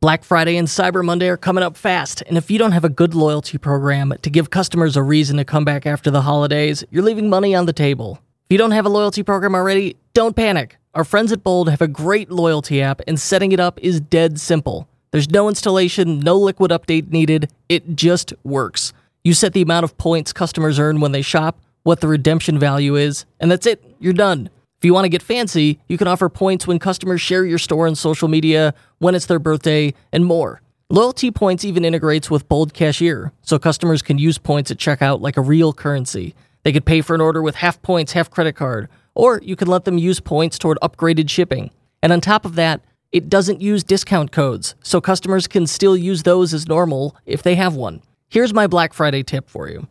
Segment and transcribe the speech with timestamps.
[0.00, 2.88] Black Friday and Cyber Monday are coming up fast, and if you don't have a
[2.88, 7.02] good loyalty program to give customers a reason to come back after the holidays, you're
[7.02, 8.20] leaving money on the table.
[8.44, 10.76] If you don't have a loyalty program already, don't panic.
[10.94, 14.38] Our friends at Bold have a great loyalty app, and setting it up is dead
[14.38, 14.86] simple.
[15.10, 18.92] There's no installation, no liquid update needed, it just works.
[19.24, 22.94] You set the amount of points customers earn when they shop, what the redemption value
[22.94, 24.48] is, and that's it, you're done.
[24.78, 27.88] If you want to get fancy, you can offer points when customers share your store
[27.88, 30.62] on social media, when it's their birthday, and more.
[30.88, 35.36] Loyalty Points even integrates with Bold Cashier, so customers can use points at checkout like
[35.36, 36.32] a real currency.
[36.62, 39.66] They could pay for an order with half points, half credit card, or you could
[39.66, 41.72] let them use points toward upgraded shipping.
[42.00, 46.22] And on top of that, it doesn't use discount codes, so customers can still use
[46.22, 48.00] those as normal if they have one.
[48.28, 49.88] Here's my Black Friday tip for you.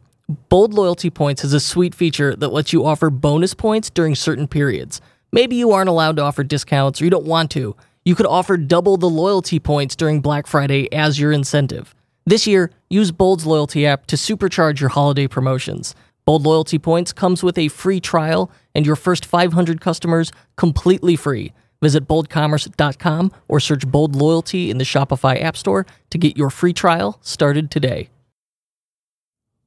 [0.49, 4.45] Bold Loyalty Points has a sweet feature that lets you offer bonus points during certain
[4.45, 5.00] periods.
[5.31, 7.77] Maybe you aren't allowed to offer discounts or you don't want to.
[8.03, 11.95] You could offer double the loyalty points during Black Friday as your incentive.
[12.26, 15.95] This year, use Bold's loyalty app to supercharge your holiday promotions.
[16.25, 21.53] Bold Loyalty Points comes with a free trial and your first 500 customers completely free.
[21.81, 26.73] Visit boldcommerce.com or search Bold Loyalty in the Shopify App Store to get your free
[26.73, 28.09] trial started today.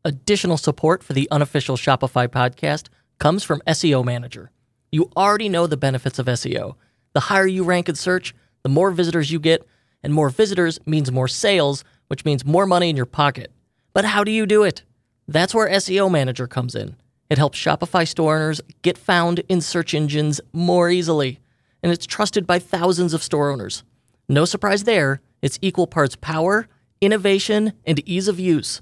[0.02, 4.50] Additional support for the unofficial Shopify podcast comes from SEO Manager.
[4.90, 6.76] You already know the benefits of SEO.
[7.12, 9.66] The higher you rank in search, the more visitors you get,
[10.02, 13.52] and more visitors means more sales, which means more money in your pocket.
[13.92, 14.84] But how do you do it?
[15.28, 16.96] That's where SEO Manager comes in.
[17.28, 21.40] It helps Shopify store owners get found in search engines more easily,
[21.82, 23.84] and it's trusted by thousands of store owners.
[24.30, 26.68] No surprise there, it's equal parts power,
[27.02, 28.80] innovation, and ease of use.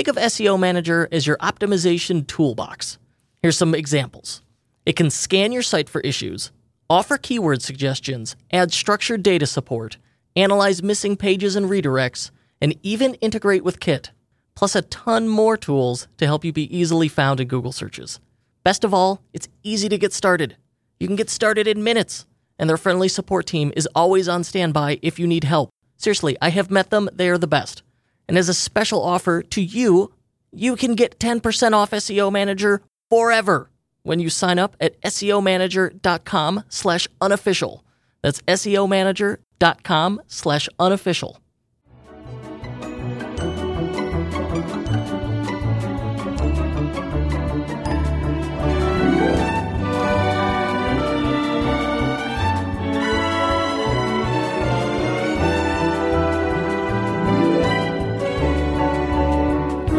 [0.00, 2.96] Think of SEO Manager as your optimization toolbox.
[3.42, 4.40] Here's some examples
[4.86, 6.52] it can scan your site for issues,
[6.88, 9.98] offer keyword suggestions, add structured data support,
[10.34, 12.30] analyze missing pages and redirects,
[12.62, 14.10] and even integrate with Kit,
[14.54, 18.20] plus a ton more tools to help you be easily found in Google searches.
[18.64, 20.56] Best of all, it's easy to get started.
[20.98, 22.24] You can get started in minutes,
[22.58, 25.68] and their friendly support team is always on standby if you need help.
[25.98, 27.82] Seriously, I have met them, they are the best.
[28.30, 30.12] And as a special offer to you,
[30.52, 33.70] you can get 10% off SEO Manager forever
[34.04, 37.84] when you sign up at SEOmanager.com slash unofficial.
[38.22, 41.40] That's SEOmanager.com slash unofficial.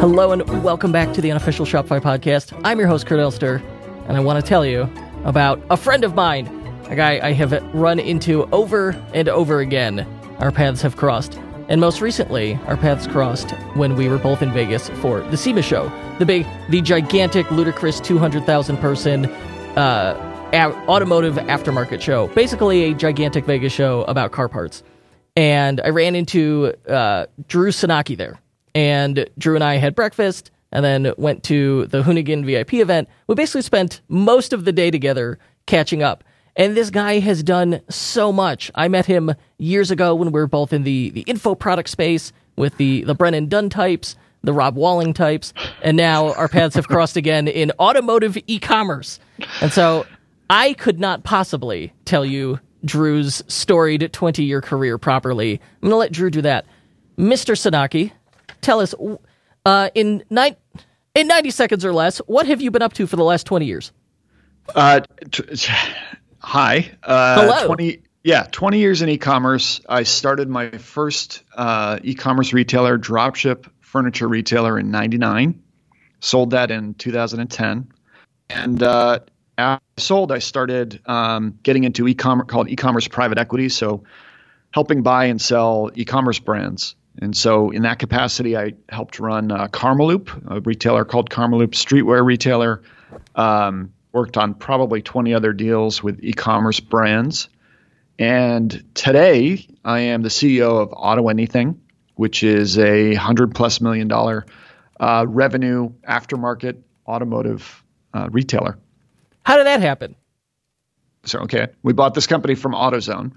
[0.01, 2.59] Hello and welcome back to the unofficial Shopify podcast.
[2.63, 3.61] I'm your host, Kurt Elster,
[4.07, 4.89] and I want to tell you
[5.25, 6.47] about a friend of mine,
[6.89, 9.99] a guy I have run into over and over again.
[10.39, 11.39] Our paths have crossed.
[11.69, 15.61] And most recently, our paths crossed when we were both in Vegas for the SEMA
[15.61, 19.27] show, the big, the gigantic, ludicrous 200,000 person
[19.77, 22.25] uh, a- automotive aftermarket show.
[22.29, 24.81] Basically, a gigantic Vegas show about car parts.
[25.35, 28.39] And I ran into uh, Drew Sanocki there
[28.73, 33.09] and Drew and I had breakfast and then went to the Hoonigan VIP event.
[33.27, 36.23] We basically spent most of the day together catching up.
[36.55, 38.71] And this guy has done so much.
[38.75, 42.33] I met him years ago when we were both in the, the info product space
[42.57, 46.87] with the, the Brennan Dunn types, the Rob Walling types, and now our paths have
[46.87, 49.19] crossed again in automotive e commerce.
[49.61, 50.05] And so
[50.49, 55.53] I could not possibly tell you Drew's storied 20 year career properly.
[55.53, 56.65] I'm going to let Drew do that.
[57.17, 57.55] Mr.
[57.55, 58.11] Sanocki,
[58.61, 58.93] tell us
[59.65, 60.55] uh, in nine
[61.13, 63.65] in 90 seconds or less what have you been up to for the last 20
[63.65, 63.91] years?
[64.73, 65.01] Uh,
[65.31, 65.71] t-
[66.39, 66.91] hi.
[67.03, 67.67] Uh, hello.
[67.67, 69.81] 20 yeah 20 years in e-commerce.
[69.89, 75.61] I started my first uh, e-commerce retailer dropship furniture retailer in 99
[76.21, 77.91] sold that in 2010
[78.49, 79.19] and uh,
[79.57, 83.69] after I sold i started um, getting into e-commerce called e-commerce private equity.
[83.69, 84.03] So
[84.71, 89.67] helping buy and sell e-commerce brands and so, in that capacity, I helped run uh,
[89.67, 92.81] Karmaloop, a retailer called Karmaloop, streetwear retailer.
[93.35, 97.49] Um, worked on probably 20 other deals with e commerce brands.
[98.19, 101.81] And today, I am the CEO of Auto Anything,
[102.15, 104.45] which is a hundred plus million dollar
[104.99, 108.77] uh, revenue aftermarket automotive uh, retailer.
[109.43, 110.15] How did that happen?
[111.23, 113.31] So, okay, we bought this company from AutoZone.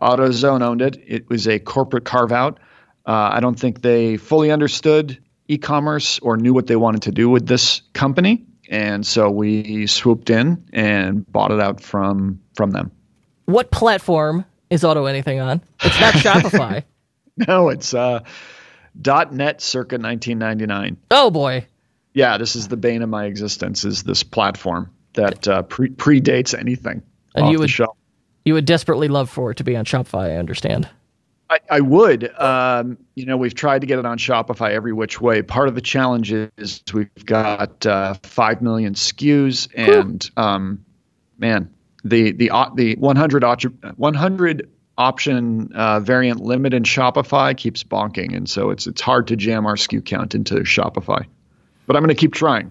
[0.00, 1.02] AutoZone owned it.
[1.06, 2.58] It was a corporate carve out.
[3.08, 5.18] Uh, I don't think they fully understood
[5.48, 10.28] e-commerce or knew what they wanted to do with this company, and so we swooped
[10.28, 12.90] in and bought it out from from them.
[13.46, 15.62] What platform is Auto Anything on?
[15.82, 16.84] It's not Shopify.
[17.48, 18.20] no, it's uh,
[18.94, 20.98] .NET circa 1999.
[21.10, 21.66] Oh boy.
[22.12, 23.86] Yeah, this is the bane of my existence.
[23.86, 27.02] Is this platform that uh, pre- predates anything
[27.34, 27.88] And you the would-.
[28.44, 30.88] You would desperately love for it to be on Shopify, I understand.
[31.50, 32.38] I, I would.
[32.38, 35.42] Um, you know, we've tried to get it on Shopify every which way.
[35.42, 40.84] Part of the challenge is we've got uh, five million SKUs, and um,
[41.38, 41.70] man,
[42.04, 43.62] the the op- the 100 op-
[43.96, 44.68] 100
[44.98, 49.64] option uh, variant limit in Shopify keeps bonking, and so it's it's hard to jam
[49.64, 51.24] our SKU count into Shopify.
[51.86, 52.70] But I'm going to keep trying.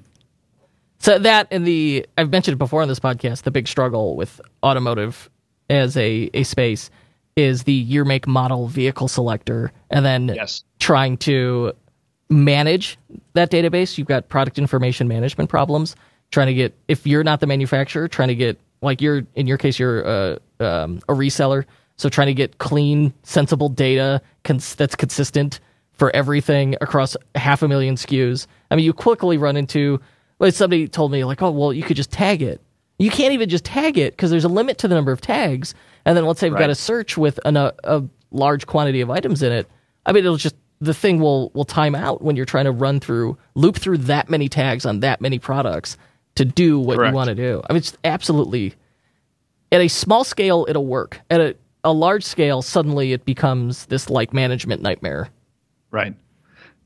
[1.00, 4.40] So that and the I've mentioned it before on this podcast, the big struggle with
[4.64, 5.30] automotive
[5.70, 6.90] as a, a space
[7.38, 10.64] is the year make model vehicle selector and then Yes.
[10.80, 11.72] trying to
[12.30, 12.98] manage
[13.34, 13.98] that database.
[13.98, 15.96] You've got product information management problems.
[16.32, 19.58] Trying to get if you're not the manufacturer, trying to get like you're in your
[19.58, 21.64] case you're a, um, a reseller,
[21.96, 25.62] so trying to get clean, sensible data cons- that's consistent
[25.94, 28.46] for everything across half a million SKUs.
[28.70, 30.02] I mean, you quickly run into.
[30.40, 32.60] Well, somebody told me like, oh well, you could just tag it.
[33.00, 35.76] You can't even just tag it because there's a limit to the number of tags.
[36.06, 39.10] And then let's say we've got a search with an, a, a large quantity of
[39.10, 39.68] items in it.
[40.06, 43.00] I mean, it'll just the thing will will time out when you're trying to run
[43.00, 45.98] through loop through that many tags on that many products
[46.36, 47.12] to do what Correct.
[47.12, 47.62] you want to do.
[47.68, 48.76] I mean, it's absolutely
[49.72, 51.20] at a small scale it'll work.
[51.30, 55.30] At a a large scale, suddenly it becomes this like management nightmare.
[55.92, 56.14] Right.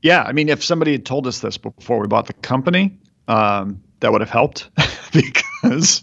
[0.00, 0.22] Yeah.
[0.22, 2.98] I mean, if somebody had told us this before we bought the company,
[3.28, 4.70] um, that would have helped
[5.52, 6.02] because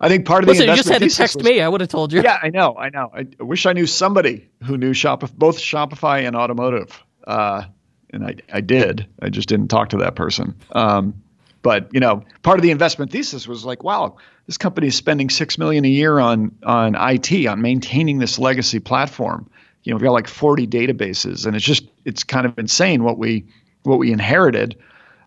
[0.00, 1.60] I think part of the Listen, you just had investment to text was- me.
[1.60, 2.22] I would have told you.
[2.22, 3.10] Yeah, I know, I know.
[3.12, 7.02] I wish I knew somebody who knew Shopify, both Shopify and automotive.
[7.26, 7.64] Uh,
[8.10, 9.06] and I, I did.
[9.20, 10.54] I just didn't talk to that person.
[10.72, 11.22] Um,
[11.62, 15.30] but you know, part of the investment thesis was like, wow, this company is spending
[15.30, 19.48] six million a year on on IT, on maintaining this legacy platform.
[19.82, 23.18] You know, we've got like 40 databases, and it's just it's kind of insane what
[23.18, 23.46] we
[23.82, 24.76] what we inherited.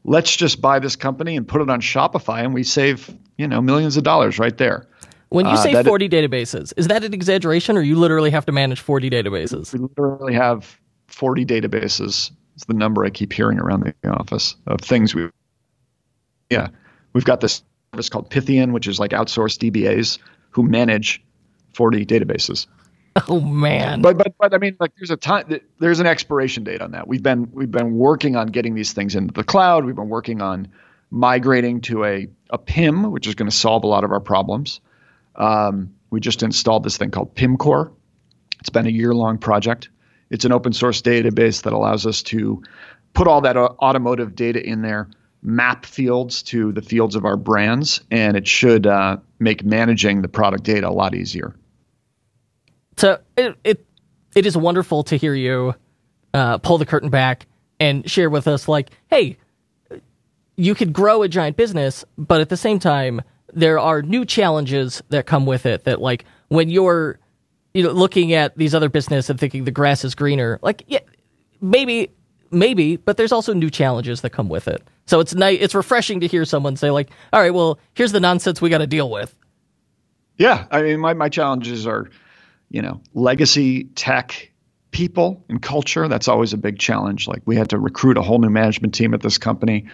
[0.09, 3.62] Let's just buy this company and put it on Shopify, and we save you know
[3.62, 4.88] millions of dollars right there.
[5.30, 8.45] When you Uh, say that- 40 databases, is that an exaggeration or you literally have
[8.45, 9.74] to manage 40 databases?
[9.74, 12.31] we literally have 40 databases.
[12.56, 15.27] It's the number I keep hearing around the office of things we.
[16.50, 16.69] Yeah,
[17.13, 17.62] we've got this
[17.94, 20.18] service called Pythian, which is like outsourced DBAs
[20.51, 21.21] who manage
[21.74, 22.65] 40 databases.
[23.30, 24.02] Oh man.
[24.02, 27.08] But but but I mean, like there's a time there's an expiration date on that.
[27.08, 29.86] We've been we've been working on getting these things into the cloud.
[29.86, 30.68] We've been working on
[31.10, 34.80] migrating to a a PIM, which is going to solve a lot of our problems.
[35.36, 37.92] Um, we just installed this thing called PIMcore.
[38.60, 39.90] It's been a year long project.
[40.30, 42.64] It's an open source database that allows us to
[43.14, 45.10] put all that au- automotive data in there,
[45.42, 50.28] map fields to the fields of our brands, and it should uh, make managing the
[50.28, 51.56] product data a lot easier.
[52.98, 53.86] So it it,
[54.36, 55.76] it is wonderful to hear you
[56.34, 57.48] uh, pull the curtain back
[57.80, 59.38] and share with us, like, hey,
[60.56, 63.22] you could grow a giant business, but at the same time,
[63.54, 65.84] there are new challenges that come with it.
[65.86, 67.20] That like when you're
[67.74, 71.00] you know looking at these other business and thinking the grass is greener, like yeah,
[71.62, 72.12] maybe
[72.52, 74.82] maybe, but there's also new challenges that come with it.
[75.06, 78.20] So it's nice, it's refreshing to hear someone say like, all right, well, here's the
[78.20, 79.36] nonsense we got to deal with.
[80.38, 82.10] Yeah, I mean, my my challenges are,
[82.69, 84.52] you know, legacy tech
[84.92, 86.08] people and culture.
[86.08, 87.28] That's always a big challenge.
[87.28, 89.86] Like we had to recruit a whole new management team at this company.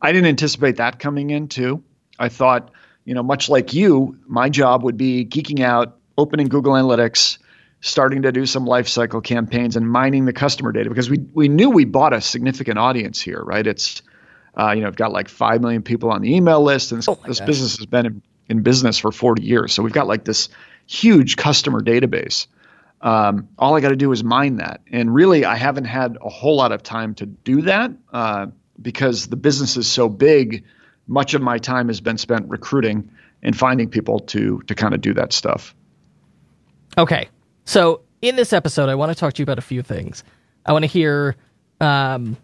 [0.00, 1.82] I didn't anticipate that coming in too.
[2.18, 2.70] I thought,
[3.04, 7.38] you know, much like you, my job would be geeking out, opening Google Analytics,
[7.80, 11.48] starting to do some life cycle campaigns and mining the customer data because we we
[11.48, 13.66] knew we bought a significant audience here, right?
[13.66, 14.02] It's
[14.56, 17.08] uh, you know, I've got like five million people on the email list, and this,
[17.08, 19.72] Oh this business has been in, in business for 40 years.
[19.72, 20.48] So we've got like this
[20.86, 22.46] huge customer database.
[23.00, 26.28] Um, all I got to do is mine that, and really, I haven't had a
[26.28, 28.46] whole lot of time to do that uh,
[28.80, 30.64] because the business is so big.
[31.06, 33.10] Much of my time has been spent recruiting
[33.42, 35.74] and finding people to to kind of do that stuff.
[36.96, 37.28] Okay.
[37.66, 40.24] So in this episode, I want to talk to you about a few things.
[40.64, 41.36] I want to hear,
[41.80, 42.38] um,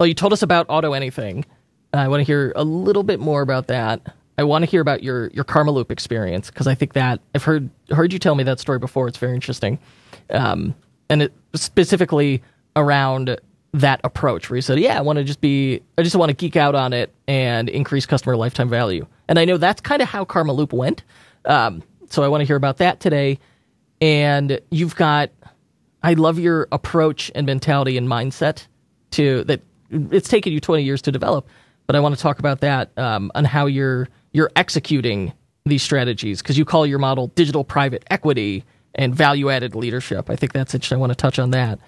[0.00, 1.44] well, you told us about Auto Anything.
[1.92, 4.00] I want to hear a little bit more about that.
[4.38, 7.44] I want to hear about your your Karma Loop experience because I think that I've
[7.44, 9.08] heard heard you tell me that story before.
[9.08, 9.78] It's very interesting,
[10.30, 10.74] um,
[11.08, 12.42] and it specifically
[12.74, 13.38] around
[13.72, 16.34] that approach where you said, "Yeah, I want to just be, I just want to
[16.34, 20.08] geek out on it and increase customer lifetime value." And I know that's kind of
[20.08, 21.02] how Karma Loop went.
[21.46, 23.38] Um, so I want to hear about that today.
[24.00, 25.30] And you've got,
[26.02, 28.66] I love your approach and mentality and mindset
[29.12, 29.62] to that.
[29.90, 31.48] It's taken you 20 years to develop,
[31.86, 35.32] but I want to talk about that um, on how you're you're executing
[35.64, 38.62] these strategies because you call your model digital private equity
[38.94, 40.28] and value added leadership.
[40.28, 40.96] I think that's interesting.
[40.96, 41.78] I want to touch on that.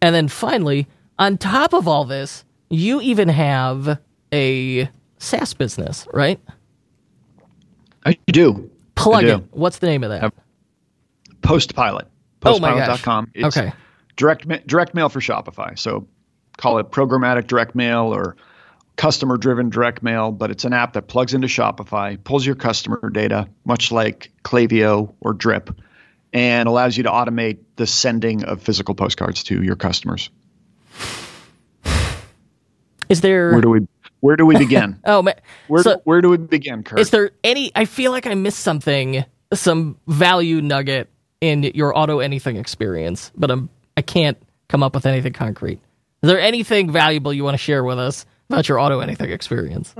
[0.00, 0.86] And then finally,
[1.18, 3.98] on top of all this, you even have
[4.32, 4.88] a
[5.18, 6.40] SaaS business, right?
[8.06, 8.70] I do.
[8.94, 9.34] Plug I do.
[9.34, 9.44] it.
[9.50, 10.22] What's the name of that?
[10.22, 10.34] Yep.
[11.42, 12.06] Postpilot.
[12.44, 13.02] Oh my gosh.
[13.02, 13.30] Postpilot.com.
[13.34, 13.72] It's Okay.
[14.16, 15.78] direct direct mail for Shopify.
[15.78, 16.06] So
[16.56, 18.36] call it programmatic direct mail or
[18.98, 23.08] customer driven direct mail, but it's an app that plugs into Shopify, pulls your customer
[23.08, 25.70] data, much like Klaviyo or Drip,
[26.34, 30.28] and allows you to automate the sending of physical postcards to your customers.
[33.08, 33.52] Is there?
[33.52, 33.88] Where do we
[34.20, 35.00] where do we begin?
[35.06, 35.36] oh man.
[35.68, 36.98] Where so, where do we begin, Kurt?
[36.98, 37.72] is there any?
[37.74, 39.24] I feel like I missed something,
[39.54, 41.08] some value nugget
[41.40, 44.36] in your auto anything experience, but I'm I can't
[44.68, 45.80] come up with anything concrete.
[46.22, 49.94] Is there anything valuable you want to share with us about your auto anything experience?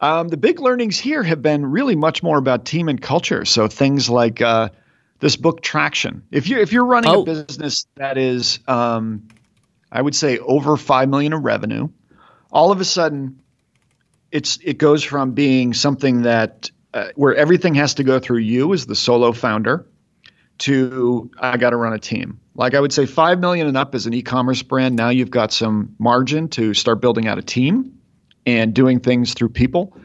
[0.00, 3.44] Um, the big learnings here have been really much more about team and culture.
[3.44, 4.68] So things like uh,
[5.18, 6.22] this book, Traction.
[6.30, 7.22] If you if you're running Oh.
[7.22, 9.26] a business that is, um,
[9.90, 11.88] I would say, over five million in revenue,
[12.52, 13.42] all of a sudden,
[14.30, 18.72] it's it goes from being something that uh, where everything has to go through you
[18.74, 19.84] as the solo founder
[20.58, 22.40] to I got to run a team.
[22.54, 24.96] Like I would say, five million and up as an e-commerce brand.
[24.96, 27.98] Now you've got some margin to start building out a team
[28.46, 29.96] and doing things through people.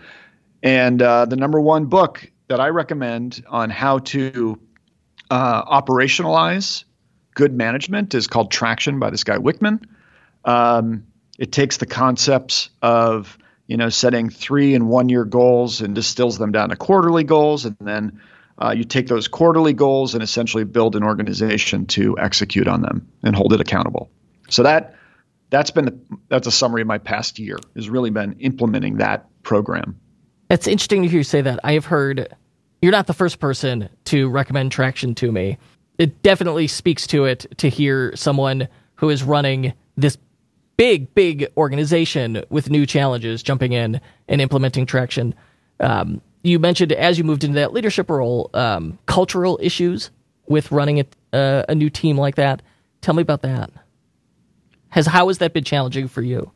[0.62, 4.60] And uh, the number one book that I recommend on how to
[5.30, 6.84] uh, operationalize
[7.34, 9.84] good management is called Traction by this guy Wickman.
[10.46, 11.06] Um,
[11.40, 16.38] it takes the concepts of you know setting three and one year goals and distills
[16.38, 18.22] them down to quarterly goals, and then
[18.60, 23.08] uh, you take those quarterly goals and essentially build an organization to execute on them
[23.24, 24.10] and hold it accountable.
[24.50, 24.96] So that
[25.50, 29.28] that's been the, that's a summary of my past year has really been implementing that
[29.44, 30.00] program.
[30.50, 31.60] It's interesting to hear you say that.
[31.64, 32.36] I have heard
[32.82, 35.58] you're not the first person to recommend Traction to me.
[35.98, 40.18] It definitely speaks to it to hear someone who is running this
[40.76, 45.36] big, big organization with new challenges jumping in and implementing Traction.
[45.80, 50.12] Um, you mentioned as you moved into that leadership role, um, cultural issues
[50.48, 52.62] with running a, uh, a new team like that.
[53.02, 53.72] Tell me about that.
[54.90, 56.52] Has how has that been challenging for you?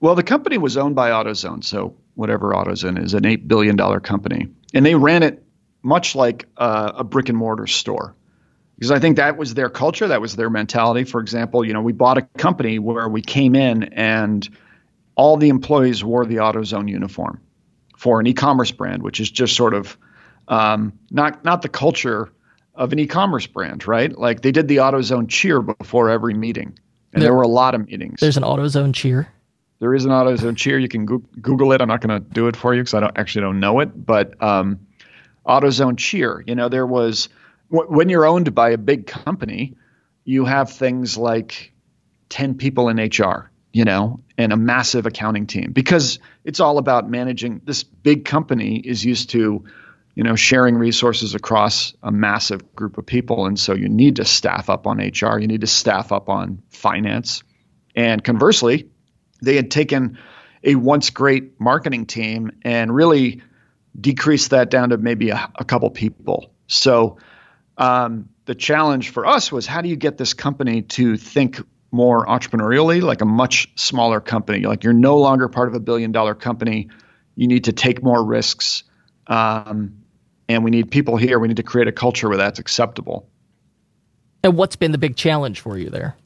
[0.00, 4.00] Well, the company was owned by AutoZone, so whatever AutoZone is, an eight billion dollar
[4.00, 5.44] company, and they ran it
[5.82, 8.14] much like uh, a brick and mortar store,
[8.76, 11.04] because I think that was their culture, that was their mentality.
[11.04, 14.48] For example, you know, we bought a company where we came in and
[15.14, 17.40] all the employees wore the AutoZone uniform
[18.00, 19.98] for an e-commerce brand, which is just sort of
[20.48, 22.32] um, not not the culture
[22.74, 24.16] of an e-commerce brand, right?
[24.18, 26.78] Like they did the AutoZone cheer before every meeting,
[27.12, 28.20] and there, There- were a lot of meetings.
[28.20, 29.28] There's an AutoZone cheer.
[29.80, 30.78] There is an AutoZone cheer.
[30.78, 31.82] You can goo- Google it.
[31.82, 34.06] I'm not going to do it for you because I don't actually don't know it.
[34.06, 34.78] But um,
[35.46, 36.42] AutoZone cheer.
[36.46, 37.28] You know, there was
[37.70, 39.74] w- when you're owned by a big company,
[40.24, 41.72] you have things like
[42.30, 43.49] ten people in HR.
[43.72, 47.60] You know, and a massive accounting team because it's all about managing.
[47.64, 49.64] This big company is used to,
[50.14, 54.24] you know, sharing resources across a massive group of people, and so you need to
[54.24, 55.38] staff up on HR.
[55.38, 57.44] You need to staff up on finance,
[57.94, 58.88] and conversely
[59.42, 60.18] they had taken
[60.62, 63.42] a once great marketing team and really
[63.98, 66.52] decreased that down to maybe a, a couple people.
[66.66, 67.18] So
[67.78, 71.60] um, the challenge for us was how do you get this company to think
[71.92, 74.60] more entrepreneurially, like a much smaller company?
[74.66, 76.88] Like you're no longer part of a billion dollar company.
[77.36, 78.84] You need to take more risks.
[79.26, 79.96] Um,
[80.48, 81.38] and we need people here.
[81.38, 83.28] We need to create a culture where that's acceptable.
[84.42, 86.16] And what's been the big challenge for you there?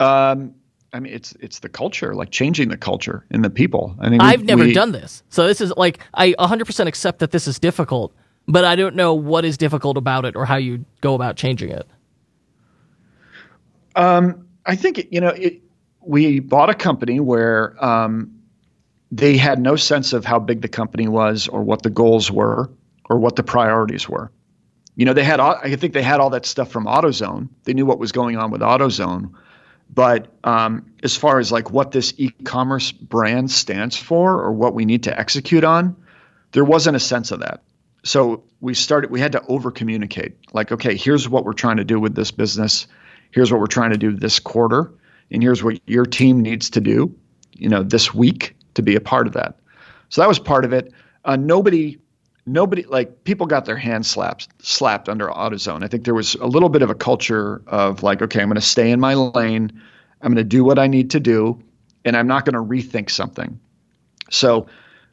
[0.00, 0.54] Um,
[0.92, 3.94] I mean, it's it's the culture, like changing the culture and the people.
[3.98, 5.22] I think we- I've never we- done this.
[5.28, 8.14] So this is like I 100% accept that this is difficult,
[8.46, 11.70] but I don't know what is difficult about it or how you go about changing
[11.70, 11.86] it.
[13.98, 15.62] I think you know it,
[16.00, 18.40] we bought a company where um,
[19.10, 22.70] they had no sense of how big the company was, or what the goals were,
[23.08, 24.30] or what the priorities were.
[24.94, 27.48] You know, they had I think they had all that stuff from AutoZone.
[27.64, 29.32] They knew what was going on with AutoZone,
[29.92, 34.84] but um, as far as like what this e-commerce brand stands for, or what we
[34.84, 35.96] need to execute on,
[36.52, 37.62] there wasn't a sense of that.
[38.04, 39.10] So we started.
[39.10, 40.36] We had to over communicate.
[40.52, 42.86] Like, okay, here's what we're trying to do with this business
[43.30, 44.92] here's what we're trying to do this quarter
[45.30, 47.14] and here's what your team needs to do
[47.52, 49.58] you know this week to be a part of that
[50.08, 50.92] so that was part of it
[51.24, 51.98] uh, nobody
[52.48, 55.84] nobody like people got their hands slapped slapped under AutoZone.
[55.84, 58.56] I think there was a little bit of a culture of like, okay, I'm going
[58.56, 59.70] to stay in my lane,
[60.22, 61.62] I'm going to do what I need to do,
[62.04, 63.60] and I'm not going to rethink something.
[64.30, 64.66] So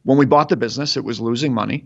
[0.03, 1.85] when we bought the business, it was losing money.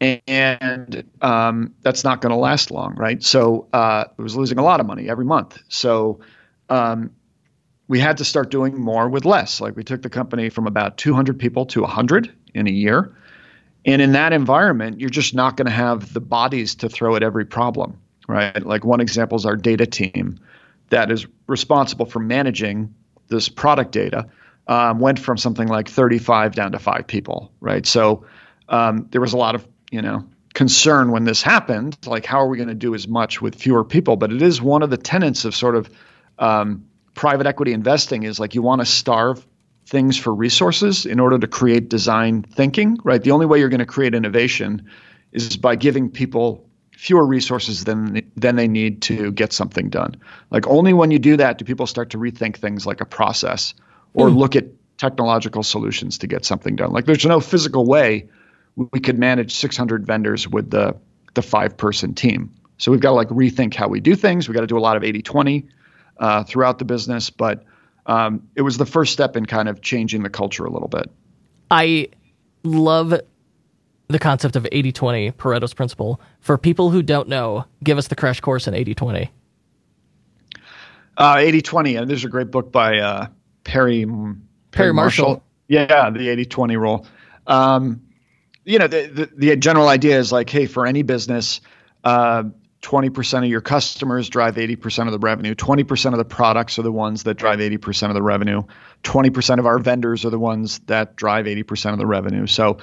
[0.00, 3.22] And um, that's not going to last long, right?
[3.22, 5.58] So uh, it was losing a lot of money every month.
[5.68, 6.20] So
[6.68, 7.10] um,
[7.88, 9.60] we had to start doing more with less.
[9.60, 13.14] Like we took the company from about 200 people to 100 in a year.
[13.84, 17.22] And in that environment, you're just not going to have the bodies to throw at
[17.22, 18.64] every problem, right?
[18.64, 20.38] Like one example is our data team
[20.90, 22.94] that is responsible for managing
[23.28, 24.28] this product data
[24.68, 27.86] um, went from something like 35 down to five people, right?
[27.86, 28.24] So
[28.68, 32.48] um, there was a lot of you know concern when this happened like how are
[32.48, 34.16] we going to do as much with fewer people?
[34.16, 35.88] But it is one of the tenets of sort of
[36.38, 39.46] um, private equity investing is like you want to starve
[39.86, 43.22] things for resources in order to create design thinking right?
[43.22, 44.90] The only way you're going to create innovation
[45.32, 50.16] is by giving people fewer resources than than they need to get something done.
[50.50, 53.74] Like only when you do that do people start to rethink things like a process
[54.12, 54.36] or mm.
[54.36, 54.64] look at
[54.96, 56.90] technological solutions to get something done.
[56.90, 58.28] Like there's no physical way
[58.92, 60.96] we could manage 600 vendors with the
[61.34, 62.52] the five person team.
[62.78, 64.48] So we've got to like rethink how we do things.
[64.48, 65.68] We got to do a lot of 80 20
[66.18, 67.64] uh, throughout the business, but
[68.06, 71.10] um, it was the first step in kind of changing the culture a little bit.
[71.70, 72.08] I
[72.62, 73.20] love
[74.08, 76.20] the concept of 80 20 Pareto's principle.
[76.40, 79.30] For people who don't know, give us the crash course in 80 20.
[81.16, 83.26] Uh, 80 20, and there's a great book by uh,
[83.64, 84.34] Perry, Perry,
[84.70, 85.26] Perry Marshall.
[85.26, 85.42] Marshall.
[85.66, 87.06] Yeah, the 80 20 rule.
[87.46, 88.02] Um,
[88.68, 91.62] you know, the, the, the general idea is like, hey, for any business,
[92.04, 92.44] uh,
[92.82, 95.54] 20% of your customers drive 80% of the revenue.
[95.54, 98.62] 20% of the products are the ones that drive 80% of the revenue.
[99.04, 102.46] 20% of our vendors are the ones that drive 80% of the revenue.
[102.46, 102.78] So,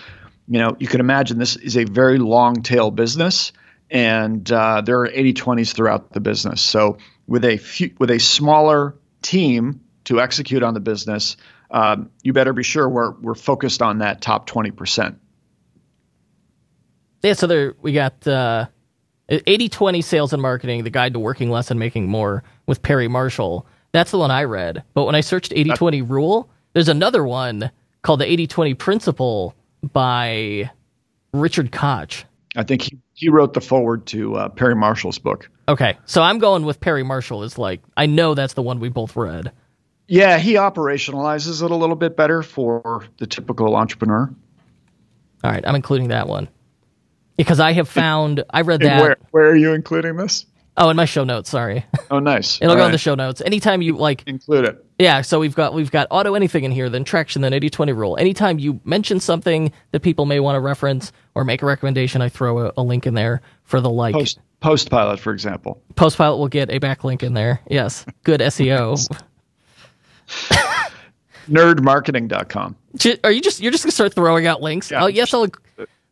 [0.47, 3.53] you know, you can imagine this is a very long tail business,
[3.91, 6.61] and uh, there are 80 20s throughout the business.
[6.61, 11.37] So, with a few, with a smaller team to execute on the business,
[11.71, 15.17] um, you better be sure we're we're focused on that top 20%
[17.25, 18.67] yeah, so there we got uh,
[19.29, 23.65] 80-20 sales and marketing, the guide to working less and making more with Perry Marshall.
[23.91, 24.83] That's the one I read.
[24.93, 27.71] But when I searched 80-20 rule, there's another one
[28.03, 30.69] called the 80-20 principle by
[31.33, 32.25] Richard Koch.
[32.55, 35.49] I think he, he wrote the forward to uh, Perry Marshall's book.
[35.67, 37.43] Okay, so I'm going with Perry Marshall.
[37.43, 39.51] Is like I know that's the one we both read.
[40.07, 44.33] Yeah, he operationalizes it a little bit better for the typical entrepreneur.
[45.43, 46.47] All right, I'm including that one
[47.37, 49.01] because I have found I read that.
[49.01, 50.45] Where, where are you including this?
[50.77, 51.49] Oh, in my show notes.
[51.49, 51.85] Sorry.
[52.11, 52.57] Oh, nice.
[52.61, 52.87] It'll All go right.
[52.87, 53.41] in the show notes.
[53.41, 54.85] Anytime you like include it.
[54.99, 55.21] Yeah.
[55.21, 58.17] So we've got we've got auto anything in here, then traction, then 80-20 rule.
[58.17, 62.27] Anytime you mention something that people may want to reference or make a recommendation, I
[62.29, 64.15] throw a, a link in there for the like.
[64.61, 65.81] Post pilot, for example.
[65.95, 67.61] Post pilot will get a backlink in there.
[67.69, 68.05] Yes.
[68.23, 68.97] Good SEO.
[71.47, 72.75] Nerdmarketing.com.
[73.23, 74.91] Are you just you're just gonna start throwing out links?
[74.91, 75.47] Yeah, oh yes, I'll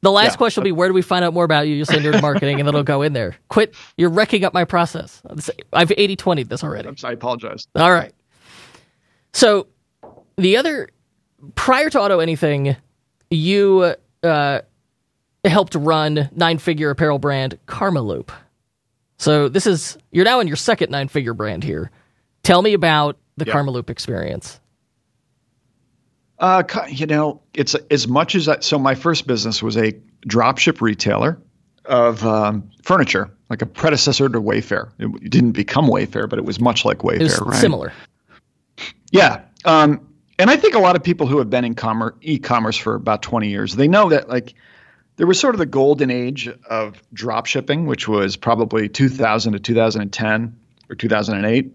[0.04, 0.36] the last yeah.
[0.36, 1.76] question will be where do we find out more about you?
[1.76, 3.38] You'll say nerd marketing and it'll go in there.
[3.48, 3.74] Quit.
[3.98, 5.22] You're wrecking up my process.
[5.72, 6.90] I've 80 20 this already.
[6.90, 7.68] I'm sorry, I apologize.
[7.76, 8.14] All right.
[9.32, 9.68] So
[10.36, 10.90] the other,
[11.56, 12.76] prior to Auto Anything,
[13.30, 14.60] you uh,
[15.46, 18.32] helped run nine figure apparel brand Karma Loop.
[19.18, 21.92] So this is, you're now in your second nine figure brand here.
[22.44, 23.56] Tell me about the yep.
[23.56, 24.60] Karmaloop experience.
[26.40, 28.64] Uh, you know, it's as much as that.
[28.64, 29.94] So my first business was a
[30.28, 31.40] dropship retailer
[31.86, 34.92] of um, furniture, like a predecessor to Wayfair.
[35.00, 37.56] It didn't become Wayfair, but it was much like Wayfair, it was right?
[37.56, 37.94] Similar.
[39.12, 39.42] Yeah.
[39.66, 40.08] Um,
[40.40, 43.22] and I think a lot of people who have been in commerce, e-commerce for about
[43.22, 44.56] 20 years, they know that like
[45.18, 49.60] there was sort of the golden age of drop shipping, which was probably 2000 to
[49.60, 50.58] 2010
[50.90, 51.74] or 2008,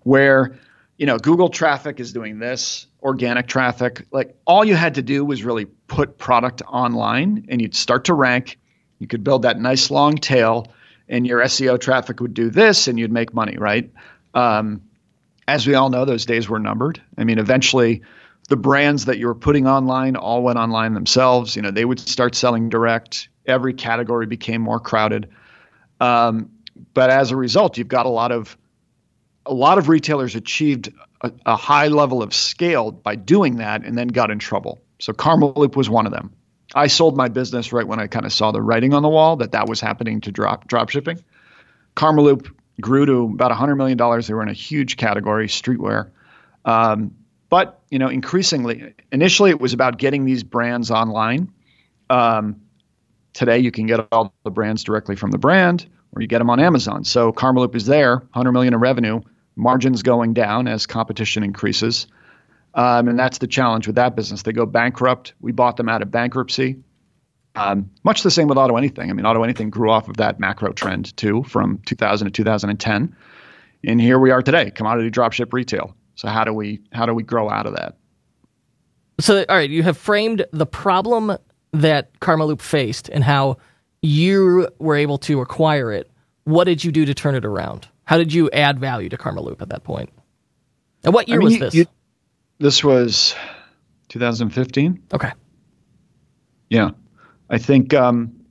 [0.00, 0.58] where
[0.96, 4.06] you know Google traffic is doing this, organic traffic.
[4.10, 8.14] Like all you had to do was really put product online and you'd start to
[8.14, 8.58] rank.
[8.98, 10.72] You could build that nice long tail
[11.08, 13.90] and your SEO traffic would do this and you'd make money, right?
[14.34, 14.82] Um,
[15.48, 17.02] as we all know, those days were numbered.
[17.18, 18.02] I mean, eventually
[18.48, 21.56] the brands that you were putting online all went online themselves.
[21.56, 23.28] You know, they would start selling direct.
[23.46, 25.28] Every category became more crowded.
[26.00, 26.50] Um,
[26.94, 28.56] but as a result, you've got a lot of
[29.46, 33.96] a lot of retailers achieved a, a, high level of scale by doing that and
[33.96, 34.80] then got in trouble.
[34.98, 36.32] So Karmaloop was one of them.
[36.74, 39.36] I sold my business right when I kind of saw the writing on the wall
[39.36, 41.22] that that was happening to drop drop shipping.
[41.96, 42.50] Karmaloop
[42.80, 43.98] grew to about $100 million.
[43.98, 46.10] They were in a huge category, streetwear.
[46.64, 47.14] Um,
[47.50, 51.52] but you know, increasingly, initially it was about getting these brands online.
[52.08, 52.62] Um,
[53.34, 56.50] today, you can get all the brands directly from the brand, or you get them
[56.50, 57.04] on Amazon.
[57.04, 59.20] So Karmaloop is there, 100 million in revenue,
[59.56, 62.06] margins going down as competition increases.
[62.74, 64.42] Um, and that's the challenge with that business.
[64.42, 65.34] They go bankrupt.
[65.40, 66.78] We bought them out of bankruptcy.
[67.54, 69.10] Um, much the same with Auto Anything.
[69.10, 73.14] I mean, Auto Anything grew off of that macro trend too, from 2000 to 2010,
[73.84, 75.94] and here we are today, commodity dropship retail.
[76.14, 77.96] So how do we how do we grow out of that?
[79.20, 81.36] So, all right, you have framed the problem
[81.72, 83.58] that Karmaloop faced and how
[84.00, 86.10] you were able to acquire it.
[86.44, 87.88] What did you do to turn it around?
[88.12, 90.10] How did you add value to Karma Loop at that point?
[91.02, 91.74] And what year I mean, was this?
[91.74, 91.86] You,
[92.58, 93.34] this was
[94.10, 95.02] 2015.
[95.14, 95.32] Okay.
[96.68, 96.90] Yeah,
[97.48, 97.94] I think.
[97.94, 98.44] Um,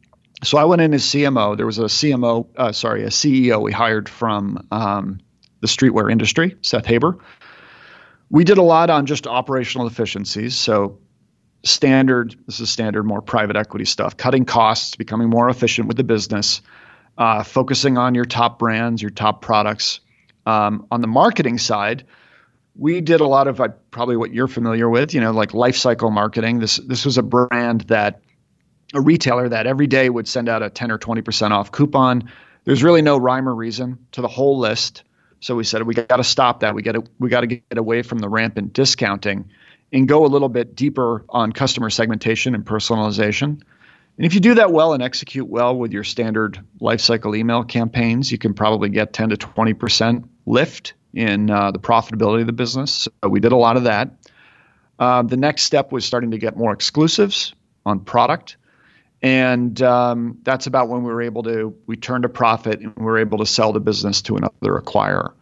[0.44, 1.56] so I went in as CMO.
[1.56, 5.20] There was a CMO, uh, sorry, a CEO we hired from um,
[5.60, 7.20] the streetwear industry, Seth Haber.
[8.32, 10.56] We did a lot on just operational efficiencies.
[10.56, 10.98] So
[11.64, 16.04] standard, this is standard, more private equity stuff, cutting costs, becoming more efficient with the
[16.04, 16.64] business,
[17.18, 20.00] uh, focusing on your top brands, your top products.
[20.46, 22.06] Um, on the marketing side,
[22.76, 25.76] we did a lot of uh, probably what you're familiar with, you know, like life
[25.76, 26.60] cycle marketing.
[26.60, 28.22] This this was a brand that
[28.94, 32.30] a retailer that every day would send out a 10 or 20% off coupon.
[32.66, 35.04] There's really no rhyme or reason to the whole list.
[35.40, 36.76] So we said we got to stop that.
[36.76, 39.50] We got to we got to get away from the rampant discounting
[39.92, 43.62] and go a little bit deeper on customer segmentation and personalization.
[44.18, 48.32] And if you do that well and execute well with your standard lifecycle email campaigns,
[48.32, 53.08] you can probably get 10 to 20% lift in uh, the profitability of the business.
[53.24, 54.12] So we did a lot of that.
[55.00, 58.58] Uh, the next step was starting to get more exclusives on product.
[59.22, 63.04] And um, that's about when we were able to, we turned a profit and we
[63.04, 65.34] were able to sell the business to another acquirer.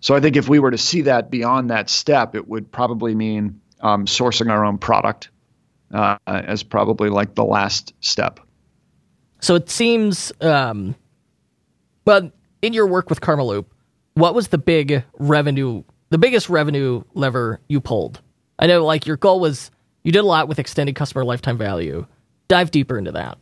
[0.00, 3.14] So I think if we were to see that beyond that step, it would probably
[3.14, 5.30] mean um, sourcing our own product
[5.92, 8.40] uh, as probably like the last step.
[9.40, 10.94] So it seems, um,
[12.04, 12.30] well,
[12.62, 13.66] in your work with Karmaloop,
[14.14, 18.20] what was the big revenue, the biggest revenue lever you pulled?
[18.58, 19.70] I know, like your goal was
[20.02, 22.06] you did a lot with extended customer lifetime value.
[22.48, 23.38] Dive deeper into that.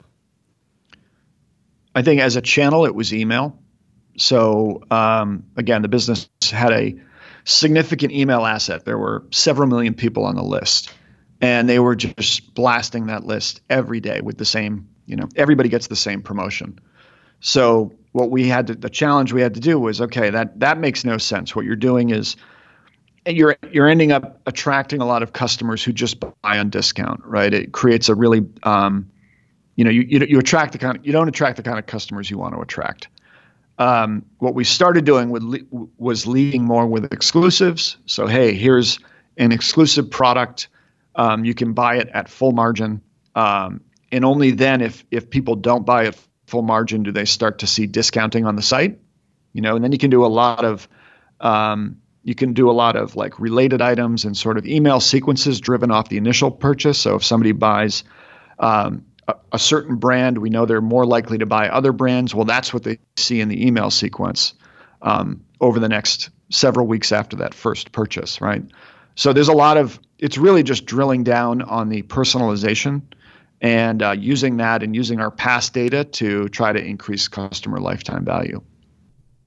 [1.94, 3.59] I think as a channel, it was email.
[4.16, 6.96] So um, again, the business had a
[7.44, 8.85] significant email asset.
[8.85, 10.92] There were several million people on the list,
[11.44, 14.88] and they were just blasting that list every day with the same.
[15.04, 16.78] You know, everybody gets the same promotion.
[17.40, 20.78] So what we had to, the challenge we had to do was okay that that
[20.78, 21.54] makes no sense.
[21.54, 22.37] What you're doing is
[23.26, 27.52] you're you're ending up attracting a lot of customers who just buy on discount, right?
[27.52, 29.11] It creates a really um,
[29.76, 31.85] you know you, you you attract the kind of, you don't attract the kind of
[31.85, 33.09] customers you want to attract.
[33.78, 35.42] Um, what we started doing with,
[35.98, 37.98] was leading more with exclusives.
[38.07, 38.98] So hey, here's
[39.37, 40.68] an exclusive product.
[41.16, 43.03] Um, you can buy it at full margin,
[43.35, 47.61] um, and only then, if if people don't buy at full margin do they start
[47.61, 48.98] to see discounting on the site
[49.55, 49.77] you know?
[49.77, 50.87] And then you can do a lot of
[51.40, 55.61] um, you can do a lot of like related items and sort of email sequences
[55.61, 56.98] driven off the initial purchase.
[56.98, 58.05] So if somebody buys
[58.59, 59.07] um,
[59.53, 62.35] a, certain brand we know they're more likely to buy other brands.
[62.35, 64.55] Well that's what they see in the email sequence
[65.00, 68.62] um, over the next several weeks after that first purchase right
[69.14, 73.03] so there's a lot of it's really just drilling down on the personalization
[73.61, 78.24] and uh, using that and using our past data to try to increase customer lifetime
[78.24, 78.62] value.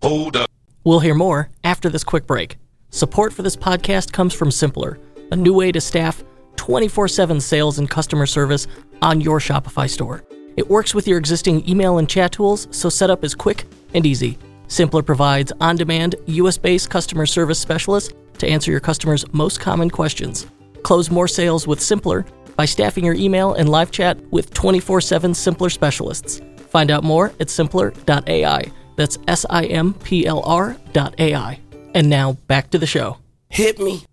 [0.02, 0.50] Hold up.
[0.84, 2.58] We'll hear more after this quick break.
[2.90, 4.98] Support for this podcast comes from Simplr,
[5.32, 6.24] a new way to staff
[6.56, 8.68] 24 7 sales and customer service
[9.02, 10.24] on your Shopify store.
[10.56, 14.40] It works with your existing email and chat tools, so setup is quick and easy.
[14.68, 19.90] Simpler provides on demand, US based customer service specialists to answer your customers' most common
[19.90, 20.48] questions.
[20.84, 25.32] Close more sales with Simplr by staffing your email and live chat with 24 7
[25.32, 26.42] Simplr specialists.
[26.70, 28.72] Find out more at simplr.ai.
[28.98, 31.60] That's S I M P L R.ai.
[31.94, 33.18] And now back to the show.
[33.50, 34.04] Hit me.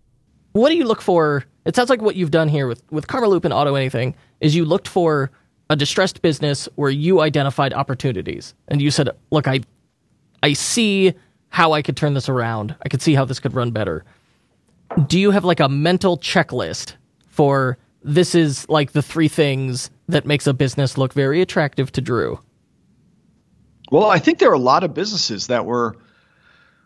[0.53, 1.45] What do you look for?
[1.65, 4.65] It sounds like what you've done here with, with Karmaloop and Auto Anything is you
[4.65, 5.31] looked for
[5.71, 9.61] a distressed business where you identified opportunities and you said, look, I,
[10.43, 11.15] I see
[11.49, 12.77] how I could turn this around.
[12.83, 14.05] I could see how this could run better.
[15.07, 16.95] Do you have like a mental checklist
[17.29, 22.01] for this is like the three things that makes a business look very attractive to
[22.01, 22.39] Drew.
[23.91, 25.97] Well, I think there are a lot of businesses that were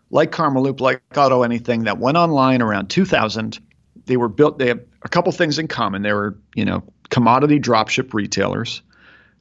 [0.09, 3.59] like Karmaloop, like Auto Anything, that went online around 2000.
[4.05, 4.57] They were built.
[4.57, 6.01] They have a couple things in common.
[6.01, 8.81] They were, you know, commodity dropship retailers.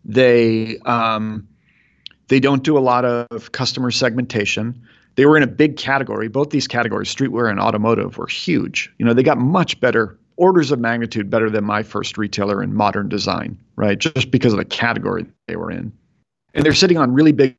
[0.05, 1.49] They um,
[2.29, 4.83] they don't do a lot of customer segmentation.
[5.19, 6.29] They were in a big category.
[6.29, 8.89] Both these categories, streetwear and automotive, were huge.
[8.99, 12.73] You know, they got much better orders of magnitude better than my first retailer in
[12.73, 13.99] modern design, right?
[13.99, 15.93] Just because of the category they were in.
[16.55, 17.57] And they're sitting on really big,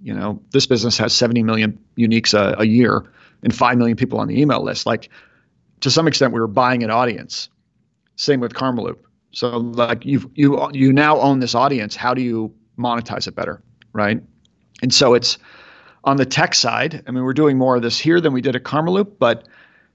[0.00, 3.04] you know, this business has 70 million uniques a, a year
[3.42, 4.86] and 5 million people on the email list.
[4.86, 5.10] Like
[5.80, 7.50] to some extent, we were buying an audience.
[8.14, 8.96] Same with Karmaloop.
[9.32, 11.94] So like you you you now own this audience.
[11.94, 14.22] How do you monetize it better, right?
[14.80, 15.36] And so it's
[16.06, 17.02] on the tech side.
[17.06, 19.48] I mean, we're doing more of this here than we did at Karmaloop, but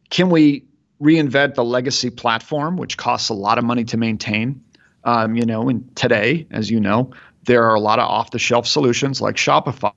[0.09, 0.65] can we
[1.01, 4.63] reinvent the legacy platform, which costs a lot of money to maintain?
[5.05, 7.11] Um, you know, and today, as you know,
[7.45, 9.93] there are a lot of off-the-shelf solutions like Shopify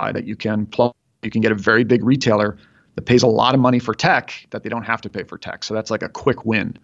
[0.00, 0.94] that you can plug.
[1.22, 2.56] You can get a very big retailer
[2.94, 5.38] that pays a lot of money for tech that they don't have to pay for
[5.38, 5.62] tech.
[5.62, 6.76] So that's like a quick win.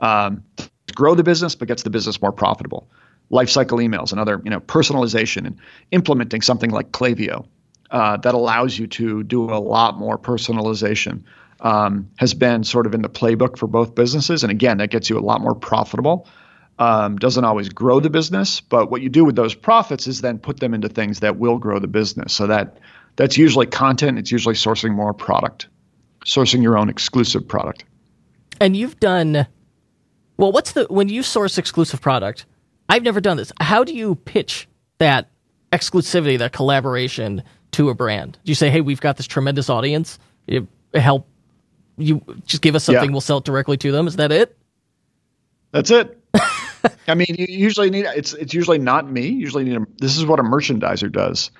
[0.00, 0.42] Um,
[0.94, 2.90] grow the business, but gets the business more profitable.
[3.32, 5.58] Lifecycle emails and other, you know, personalization and
[5.90, 7.46] implementing something like Klaviyo
[7.90, 11.22] uh, that allows you to do a lot more personalization
[11.60, 14.42] um, has been sort of in the playbook for both businesses.
[14.42, 16.28] And again, that gets you a lot more profitable.
[16.78, 20.38] Um, doesn't always grow the business, but what you do with those profits is then
[20.38, 22.32] put them into things that will grow the business.
[22.32, 22.78] So that
[23.16, 24.18] that's usually content.
[24.18, 25.68] It's usually sourcing more product,
[26.24, 27.84] sourcing your own exclusive product.
[28.60, 29.46] And you've done
[30.38, 30.50] well.
[30.50, 32.46] What's the when you source exclusive product?
[32.92, 33.50] I've never done this.
[33.58, 35.30] How do you pitch that
[35.72, 38.38] exclusivity, that collaboration to a brand?
[38.44, 40.18] Do you say, "Hey, we've got this tremendous audience.
[40.46, 41.26] It help
[41.96, 43.10] you just give us something, yeah.
[43.10, 44.58] we'll sell it directly to them." Is that it?
[45.70, 46.22] That's it.
[47.08, 49.26] I mean, you usually need it's it's usually not me.
[49.26, 51.50] Usually need a, this is what a merchandiser does.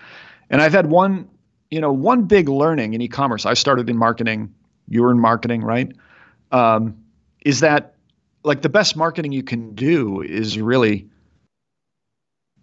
[0.50, 1.30] And I've had one,
[1.70, 3.46] you know, one big learning in e-commerce.
[3.46, 4.54] I started in marketing.
[4.86, 5.90] You were in marketing, right?
[6.50, 6.98] Um,
[7.40, 7.94] is that
[8.44, 11.08] like the best marketing you can do is really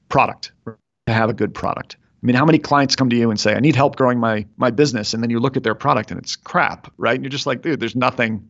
[0.10, 1.98] product to have a good product.
[2.22, 4.45] I mean, how many clients come to you and say, "I need help growing my
[4.58, 7.15] my business," and then you look at their product and it's crap, right?
[7.15, 8.45] And you're just like, dude, there's nothing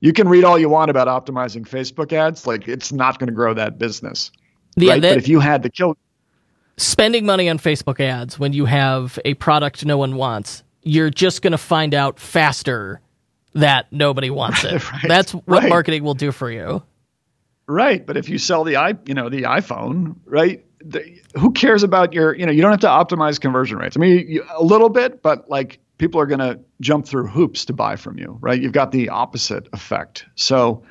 [0.00, 3.32] you can read all you want about optimizing Facebook ads, like it's not going to
[3.32, 4.30] grow that business.
[4.76, 5.02] Yeah, right?
[5.02, 5.96] That, but if you had the kill
[6.76, 11.40] spending money on Facebook ads when you have a product no one wants, you're just
[11.40, 13.00] going to find out faster
[13.54, 14.92] that nobody wants it.
[14.92, 15.68] right, That's what right.
[15.70, 16.82] marketing will do for you.
[17.66, 20.66] Right, but if you sell the i, you know, the iPhone, right?
[20.86, 23.96] The, who cares about your, you know, you don't have to optimize conversion rates.
[23.96, 27.64] I mean, you, a little bit, but like people are going to jump through hoops
[27.66, 28.60] to buy from you, right?
[28.60, 30.26] You've got the opposite effect.
[30.34, 30.84] So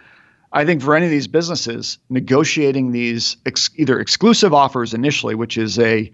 [0.52, 5.58] I think for any of these businesses, negotiating these ex- either exclusive offers initially, which
[5.58, 6.12] is a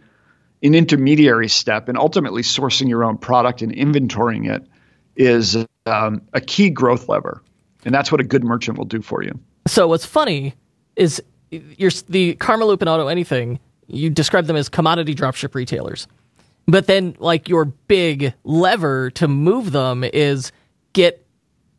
[0.61, 4.67] an intermediary step, and ultimately sourcing your own product and inventorying it
[5.15, 7.41] is um, a key growth lever,
[7.85, 9.39] and that's what a good merchant will do for you.
[9.67, 10.53] So what's funny
[10.97, 13.59] is you're the Karmaloop and Auto Anything.
[13.89, 16.07] You describe them as commodity dropship retailers.
[16.67, 20.51] But then, like, your big lever to move them is
[20.93, 21.25] get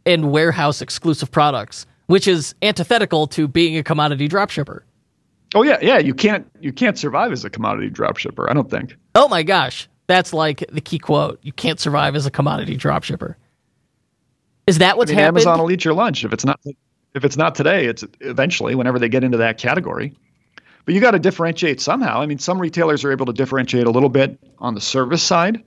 [0.07, 4.81] and warehouse exclusive products, which is antithetical to being a commodity dropshipper.
[5.55, 5.99] Oh yeah, yeah.
[5.99, 8.49] You can't you can't survive as a commodity dropshipper.
[8.49, 8.97] I don't think.
[9.15, 11.41] Oh my gosh, that's like the key quote.
[11.43, 13.35] You can't survive as a commodity dropshipper.
[14.67, 15.39] Is that what's I mean, happened?
[15.39, 16.61] Amazon will eat your lunch if it's not
[17.15, 17.87] if it's not today.
[17.87, 20.15] It's eventually whenever they get into that category.
[20.85, 22.21] But you got to differentiate somehow.
[22.21, 25.63] I mean, some retailers are able to differentiate a little bit on the service side.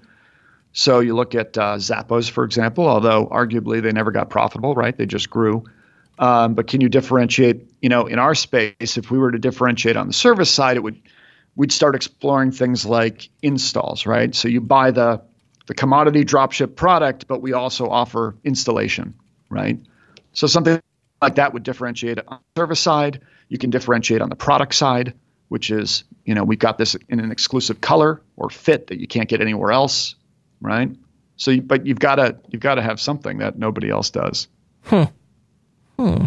[0.74, 4.96] So you look at uh, Zappos, for example, although arguably they never got profitable, right?
[4.98, 5.66] They just grew.
[6.18, 7.68] Um, but can you differentiate?
[7.82, 10.82] You know, in our space, if we were to differentiate on the service side, it
[10.82, 11.00] would
[11.56, 14.34] we'd start exploring things like installs, right?
[14.34, 15.22] So you buy the
[15.66, 19.16] the commodity dropship product, but we also offer installation,
[19.50, 19.80] right?
[20.34, 20.82] So something
[21.22, 23.22] like that would differentiate on the service side.
[23.50, 25.14] You can differentiate on the product side,
[25.50, 29.08] which is, you know, we've got this in an exclusive color or fit that you
[29.08, 30.16] can't get anywhere else,
[30.62, 30.90] right?
[31.36, 34.48] So, you, but you've got to you've got to have something that nobody else does.
[34.84, 35.04] Hmm.
[35.98, 36.26] Hmm.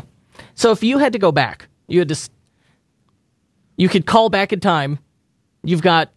[0.55, 2.31] So if you had to go back, you had to,
[3.77, 4.99] you could call back in time.
[5.63, 6.13] You've got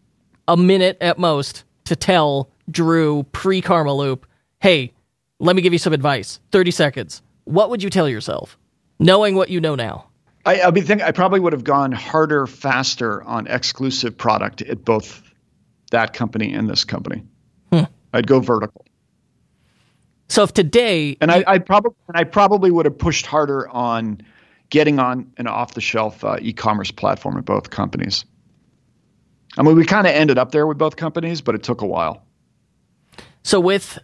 [0.47, 4.23] a minute at most to tell Drew pre Karmaloop,
[4.59, 4.93] hey,
[5.39, 6.39] let me give you some advice.
[6.51, 7.21] 30 seconds.
[7.45, 8.57] What would you tell yourself,
[8.99, 10.08] knowing what you know now?
[10.49, 14.83] I, I be think I probably would have gone harder, faster on exclusive product at
[14.83, 15.21] both
[15.91, 17.23] that company and this company.
[17.71, 17.83] Hmm.
[18.13, 18.83] I'd go vertical.
[20.27, 24.21] So if today, and I, I probably I probably would have pushed harder on
[24.71, 28.25] getting on an off-the-shelf uh, e-commerce platform at both companies.
[29.57, 31.87] I mean, we kind of ended up there with both companies, but it took a
[31.87, 32.23] while.
[33.43, 33.99] So with,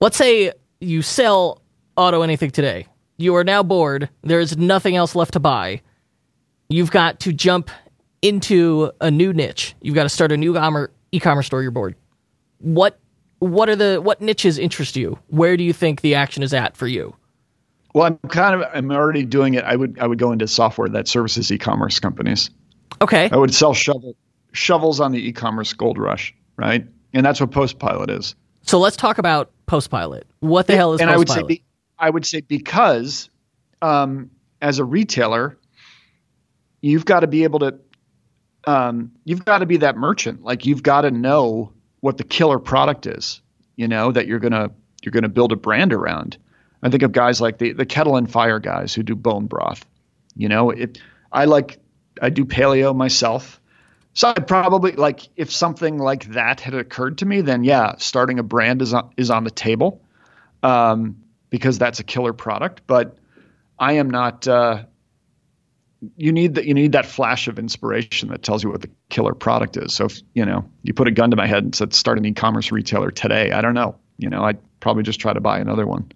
[0.00, 1.62] let's say you sell
[1.96, 4.08] auto anything today, you are now bored.
[4.22, 5.80] There is nothing else left to buy.
[6.68, 7.70] You've got to jump
[8.22, 9.74] into a new niche.
[9.82, 10.56] You've got to start a new
[11.12, 11.62] e-commerce store.
[11.62, 11.94] You're bored.
[12.58, 12.98] What
[13.38, 15.18] what are the what niches interest you?
[15.28, 17.14] Where do you think the action is at for you?
[17.94, 19.64] Well, I'm kind of I'm already doing it.
[19.64, 22.50] I would I would go into software that services e-commerce companies.
[23.02, 23.28] Okay.
[23.30, 24.16] I would sell shovel
[24.52, 26.86] shovels on the e-commerce gold rush, right?
[27.12, 28.34] And that's what Postpilot is.
[28.62, 30.24] So let's talk about Postpilot.
[30.40, 31.14] What the hell is and Postpilot?
[31.14, 31.62] I would say
[31.98, 33.30] I would say because,
[33.82, 34.30] um,
[34.60, 35.58] as a retailer,
[36.80, 37.78] you've got to be able to,
[38.66, 40.42] um, you've got to be that merchant.
[40.42, 43.40] Like you've got to know what the killer product is,
[43.76, 44.70] you know, that you're gonna
[45.02, 46.36] you're gonna build a brand around.
[46.82, 49.86] I think of guys like the the kettle and fire guys who do bone broth.
[50.36, 50.98] You know, it.
[51.32, 51.78] I like
[52.20, 53.60] I do paleo myself.
[54.12, 58.38] So I'd probably like if something like that had occurred to me, then yeah, starting
[58.38, 60.02] a brand is on, is on the table,
[60.62, 61.23] um,
[61.54, 62.82] because that's a killer product.
[62.84, 63.16] But
[63.78, 64.48] I am not.
[64.48, 64.86] Uh,
[66.16, 66.64] you need that.
[66.64, 69.94] You need that flash of inspiration that tells you what the killer product is.
[69.94, 72.24] So if you know you put a gun to my head and said start an
[72.24, 73.94] e-commerce retailer today, I don't know.
[74.18, 76.10] You know, I'd probably just try to buy another one.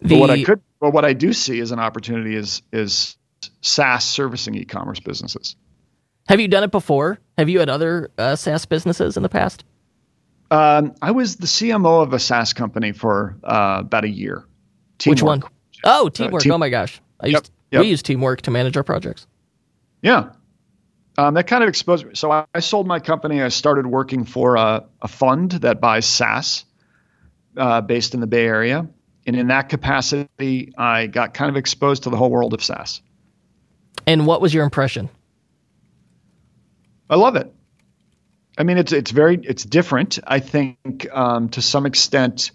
[0.00, 3.18] The, but what I could, but what I do see as an opportunity is is
[3.60, 5.54] SaaS servicing e-commerce businesses.
[6.30, 7.18] Have you done it before?
[7.36, 9.64] Have you had other uh, SaaS businesses in the past?
[10.50, 14.44] Um, I was the CMO of a SaaS company for uh, about a year.
[14.98, 15.16] Teamwork.
[15.16, 15.42] Which one?
[15.84, 16.42] Oh, Teamwork.
[16.42, 17.00] Uh, team- oh my gosh.
[17.20, 17.80] I yep, used, yep.
[17.82, 19.26] We use Teamwork to manage our projects.
[20.02, 20.30] Yeah.
[21.16, 22.14] Um, that kind of exposed me.
[22.14, 23.40] So I, I, sold my company.
[23.40, 26.64] I started working for a, a fund that buys SaaS
[27.56, 28.88] uh, based in the Bay Area.
[29.26, 33.00] And in that capacity, I got kind of exposed to the whole world of SaaS.
[34.06, 35.08] And what was your impression?
[37.08, 37.53] I love it.
[38.56, 40.18] I mean, it's it's very it's different.
[40.26, 42.52] I think um, to some extent,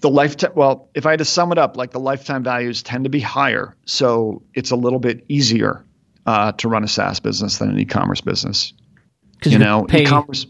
[0.00, 0.52] the lifetime.
[0.54, 3.20] Well, if I had to sum it up, like the lifetime values tend to be
[3.20, 5.84] higher, so it's a little bit easier
[6.26, 8.72] uh, to run a SaaS business than an e-commerce business.
[9.32, 10.46] Because you, you know, pay, e-commerce.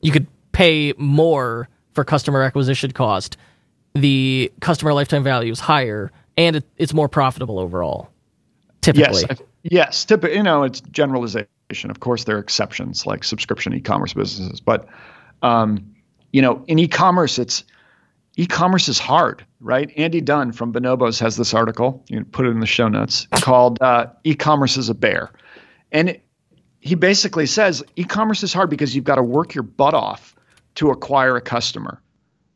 [0.00, 3.36] You could pay more for customer acquisition cost.
[3.94, 8.10] The customer lifetime value is higher, and it, it's more profitable overall.
[8.80, 10.04] Typically, yes, yes.
[10.04, 14.88] Typically, you know, it's generalization of course, there are exceptions like subscription e-commerce businesses, but
[15.42, 15.94] um,
[16.32, 17.64] you know, in e-commerce, it's
[18.36, 19.90] e-commerce is hard, right?
[19.96, 22.04] Andy Dunn from Bonobos has this article.
[22.08, 25.30] You put it in the show notes called uh, "E-commerce is a bear,"
[25.92, 26.24] and it,
[26.80, 30.34] he basically says e-commerce is hard because you've got to work your butt off
[30.76, 32.00] to acquire a customer,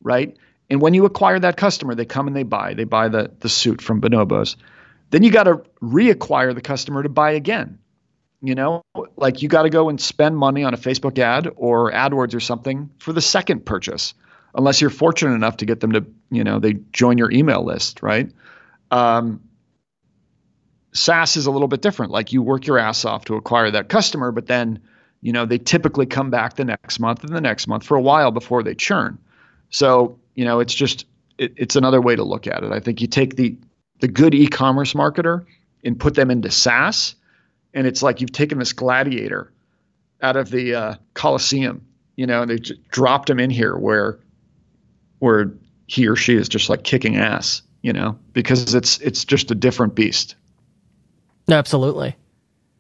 [0.03, 0.37] right?
[0.71, 2.75] And when you acquire that customer, they come and they buy.
[2.75, 4.57] They buy the the suit from Bonobos.
[5.11, 7.79] Then you got to reacquire the customer to buy again.
[8.45, 8.83] You know,
[9.17, 12.41] like you got to go and spend money on a Facebook ad or AdWords or
[12.41, 14.13] something for the second purchase,
[14.55, 18.03] unless you're fortunate enough to get them to, you know, they join your email list,
[18.03, 18.31] right?
[18.91, 19.41] Um,
[20.93, 22.13] SaaS is a little bit different.
[22.13, 24.83] Like you work your ass off to acquire that customer, but then,
[25.23, 28.03] you know, they typically come back the next month and the next month for a
[28.03, 29.17] while before they churn.
[29.71, 31.07] So, you know, it's just
[31.39, 32.73] it, it's another way to look at it.
[32.73, 33.57] I think you take the
[34.01, 35.47] the good e-commerce marketer
[35.83, 37.15] and put them into SaaS
[37.75, 39.53] and it's like you've taken this gladiator
[40.23, 41.85] out of the uh, Coliseum,
[42.17, 42.59] you know, and they
[42.91, 44.19] dropped him in here where
[45.19, 45.53] where
[45.87, 49.55] he or she is just like kicking ass, you know, because it's it's just a
[49.55, 50.37] different beast.
[51.51, 52.17] Absolutely.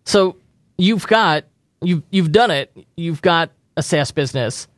[0.06, 0.36] So
[0.78, 1.44] you've got
[1.82, 2.74] you've you've done it.
[2.96, 4.68] You've got a SaaS business.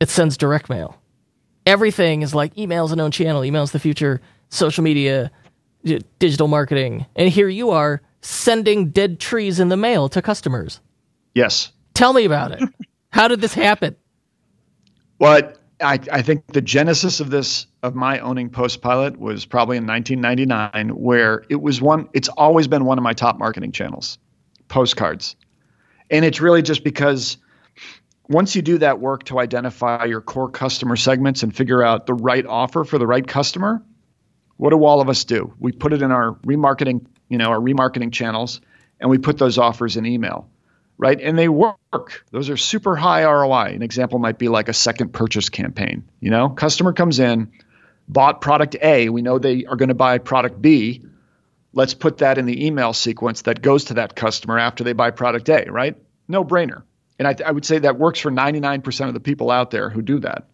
[0.00, 0.96] It sends direct mail.
[1.66, 5.30] Everything is like emails an own channel, emails the future, social media,
[6.18, 10.80] digital marketing, and here you are sending dead trees in the mail to customers.
[11.34, 11.72] Yes.
[11.94, 12.68] Tell me about it.
[13.10, 13.96] How did this happen?
[15.18, 19.86] Well, I, I think the genesis of this, of my owning Postpilot, was probably in
[19.86, 24.18] 1999, where it was one, it's always been one of my top marketing channels,
[24.68, 25.36] postcards.
[26.10, 27.36] And it's really just because
[28.28, 32.14] once you do that work to identify your core customer segments and figure out the
[32.14, 33.82] right offer for the right customer,
[34.56, 35.52] what do all of us do?
[35.58, 38.60] We put it in our remarketing you know, our remarketing channels,
[39.00, 40.50] and we put those offers in email,
[40.98, 41.18] right?
[41.18, 42.26] And they work.
[42.30, 43.72] Those are super high ROI.
[43.74, 46.04] An example might be like a second purchase campaign.
[46.20, 47.50] You know, customer comes in,
[48.06, 51.06] bought product A, we know they are going to buy product B.
[51.72, 55.10] Let's put that in the email sequence that goes to that customer after they buy
[55.10, 55.96] product A, right?
[56.28, 56.82] No brainer.
[57.18, 60.02] And I, I would say that works for 99% of the people out there who
[60.02, 60.48] do that.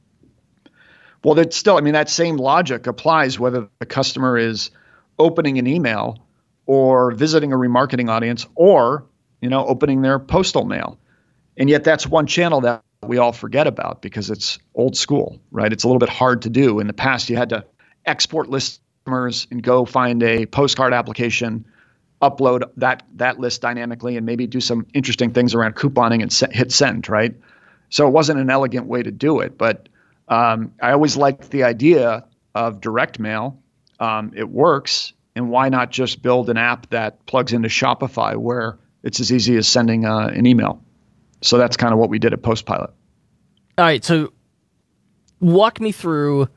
[1.25, 4.71] Well, that's still, I mean, that same logic applies whether the customer is
[5.19, 6.19] opening an email
[6.69, 9.07] or visiting a remarketing audience or
[9.41, 10.97] you know opening their postal mail.
[11.57, 15.73] And yet that's one channel that we all forget about because it's old school right?
[15.73, 16.79] It's a little bit hard to do.
[16.79, 17.65] In the past you had to
[18.07, 21.65] export customers and go find a postcard application
[22.21, 26.53] upload that that list dynamically and maybe do some interesting things around couponing and se-
[26.53, 27.35] hit send right?
[27.91, 29.89] So it wasn't an elegant way to do it but
[30.29, 33.63] um, i always liked the idea of direct mail.
[34.01, 38.77] Um, it works and why not just build an app that plugs into Shopify where
[39.05, 40.83] it's as easy as sending uh, an email?
[41.43, 42.91] So that's kind of what we did at Postpilot.
[43.79, 44.05] All right.
[44.05, 44.33] So
[45.39, 46.49] walk me through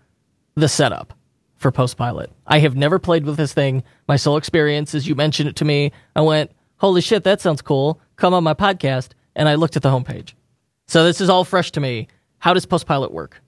[0.56, 1.14] the setup
[1.58, 2.32] for Postpilot.
[2.48, 3.84] I have never played with this thing.
[4.08, 5.92] My sole experience is you mentioned it to me.
[6.16, 8.02] I went, holy shit, that sounds cool.
[8.16, 9.10] Come on my podcast.
[9.36, 10.34] And I looked at the homepage.
[10.88, 12.08] So this is all fresh to me.
[12.40, 13.40] How does Postpilot work?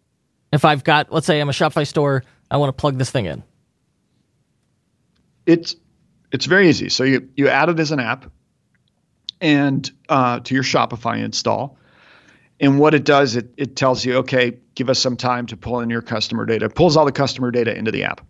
[0.51, 3.25] If I've got, let's say I'm a Shopify store, I want to plug this thing
[3.25, 3.43] in.
[5.45, 5.75] It's
[6.31, 6.89] it's very easy.
[6.89, 8.31] So you you add it as an app,
[9.41, 11.77] and uh, to your Shopify install,
[12.59, 15.79] and what it does, it it tells you, okay, give us some time to pull
[15.79, 16.65] in your customer data.
[16.65, 18.25] It pulls all the customer data into the app.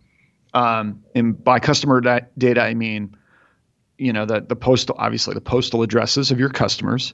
[0.53, 3.15] Um, and by customer da- data, I mean,
[3.97, 7.13] you know, the the postal obviously the postal addresses of your customers,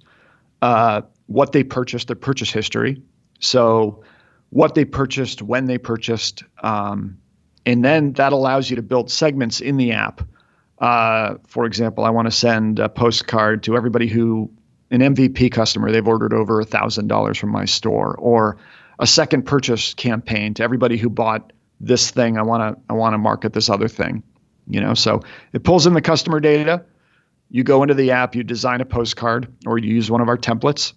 [0.62, 3.02] uh, what they purchased, their purchase history.
[3.39, 4.04] So
[4.50, 7.18] what they purchased, when they purchased, um,
[7.66, 10.22] and then that allows you to build segments in the app.
[10.80, 14.51] Uh, for example, I want to send a postcard to everybody who
[14.91, 18.57] an MVP customer they've ordered over a thousand dollars from my store, or
[18.97, 22.38] a second purchase campaign to everybody who bought this thing.
[22.38, 24.24] I want to I want to market this other thing.
[24.68, 25.22] You know, so
[25.53, 26.86] it pulls in the customer data.
[27.49, 30.38] You go into the app, you design a postcard, or you use one of our
[30.38, 30.93] templates.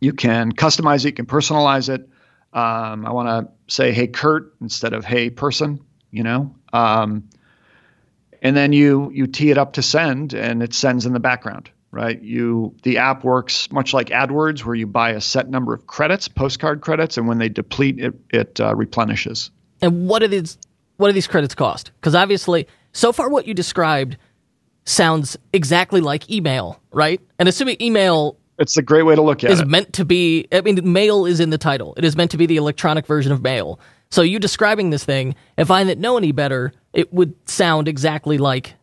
[0.00, 2.08] You can customize it, you can personalize it.
[2.52, 5.80] Um, I want to say, "Hey, Kurt," instead of "Hey, person."
[6.10, 7.28] You know, um,
[8.42, 11.70] and then you you tee it up to send, and it sends in the background.
[11.92, 12.20] Right?
[12.22, 16.28] You the app works much like AdWords, where you buy a set number of credits,
[16.28, 19.50] postcard credits, and when they deplete, it it uh, replenishes.
[19.82, 20.58] And what are these?
[20.96, 21.92] What do these credits cost?
[22.00, 24.16] Because obviously, so far what you described
[24.84, 27.20] sounds exactly like email, right?
[27.38, 29.66] And assuming email it's a great way to look at is it.
[29.66, 30.46] meant to be.
[30.52, 31.94] I mean, mail is in the title.
[31.96, 33.80] It is meant to be the electronic version of mail.
[34.10, 38.38] So you describing this thing, if I didn't know any better, it would sound exactly
[38.38, 38.74] like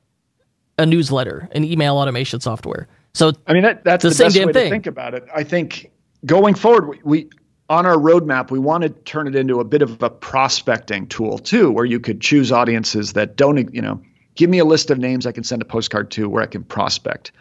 [0.77, 2.87] a newsletter, an email automation software.
[3.13, 4.65] So I mean, that, that's the, the same way thing.
[4.65, 5.27] to think about it.
[5.33, 5.91] I think
[6.25, 7.29] going forward, we, we
[7.69, 11.37] on our roadmap, we want to turn it into a bit of a prospecting tool
[11.37, 14.01] too, where you could choose audiences that don't, you know,
[14.35, 16.63] give me a list of names I can send a postcard to where I can
[16.63, 17.31] prospect.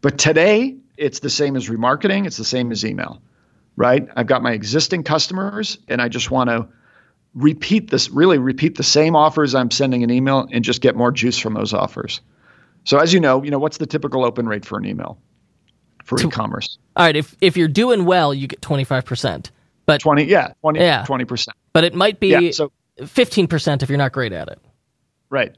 [0.00, 3.20] But today, it's the same as remarketing, it's the same as email,
[3.76, 4.08] right?
[4.16, 6.68] I've got my existing customers and I just want to
[7.34, 11.10] repeat this, really repeat the same offers I'm sending an email and just get more
[11.10, 12.20] juice from those offers.
[12.84, 15.18] So as you know, you know, what's the typical open rate for an email
[16.04, 16.78] for to, e-commerce?
[16.96, 19.50] All right, if if you're doing well, you get 25%.
[19.86, 21.04] But 20 yeah, 20 yeah.
[21.06, 21.48] 20%.
[21.72, 24.58] But it might be yeah, so, 15% if you're not great at it.
[25.30, 25.56] Right.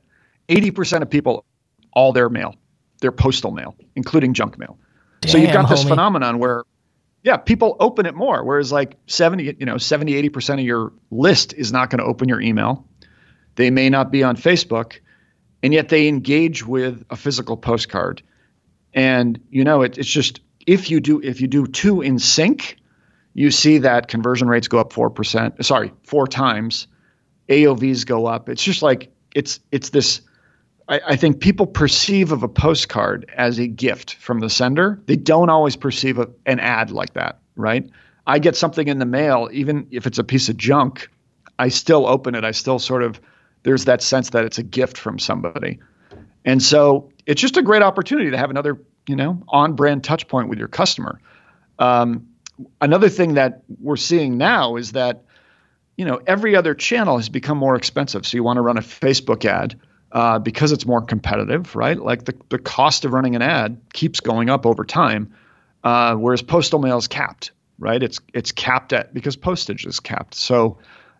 [0.48, 1.44] 80% of people
[1.92, 2.54] all their mail,
[3.00, 4.78] their postal mail, including junk mail.
[5.20, 5.88] Damn, so you've got this homie.
[5.88, 6.64] phenomenon where
[7.22, 8.44] yeah, people open it more.
[8.44, 12.28] Whereas like 70, you know, 70, 80% of your list is not going to open
[12.28, 12.86] your email.
[13.56, 15.00] They may not be on Facebook,
[15.60, 18.22] and yet they engage with a physical postcard.
[18.94, 22.76] And you know, it, it's just if you do if you do two in sync,
[23.34, 25.64] you see that conversion rates go up four percent.
[25.64, 26.86] Sorry, four times.
[27.48, 28.48] AOVs go up.
[28.48, 30.20] It's just like it's it's this
[30.88, 35.00] I, I, think people perceive of a postcard as a gift from the sender.
[35.06, 37.88] They don't always perceive a, an ad like that, right?
[38.26, 41.08] I get something in the mail, even if it's a piece of junk,
[41.58, 42.44] I still open it.
[42.44, 43.20] I still sort of
[43.62, 45.80] there's that sense that it's a gift from somebody.
[46.44, 50.48] And so it's just a great opportunity to have another, you know, on-brand touch point
[50.48, 51.20] with your customer.
[51.80, 52.28] Um,
[52.80, 55.24] another thing that we're seeing now is that,
[55.96, 58.24] you know, every other channel has become more expensive.
[58.24, 59.80] So you want to run a Facebook ad
[60.16, 62.00] uh, because it's more competitive, right?
[62.00, 65.34] Like the, the cost of running an ad keeps going up over time,
[65.84, 68.02] uh, whereas postal mail is capped, right?
[68.02, 70.34] It's it's capped at because postage is capped.
[70.34, 70.78] So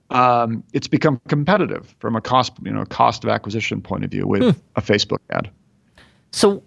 [0.09, 4.27] um, it's become competitive from a cost you know cost of acquisition point of view
[4.27, 4.61] with hmm.
[4.77, 5.51] a Facebook ad.
[6.31, 6.63] So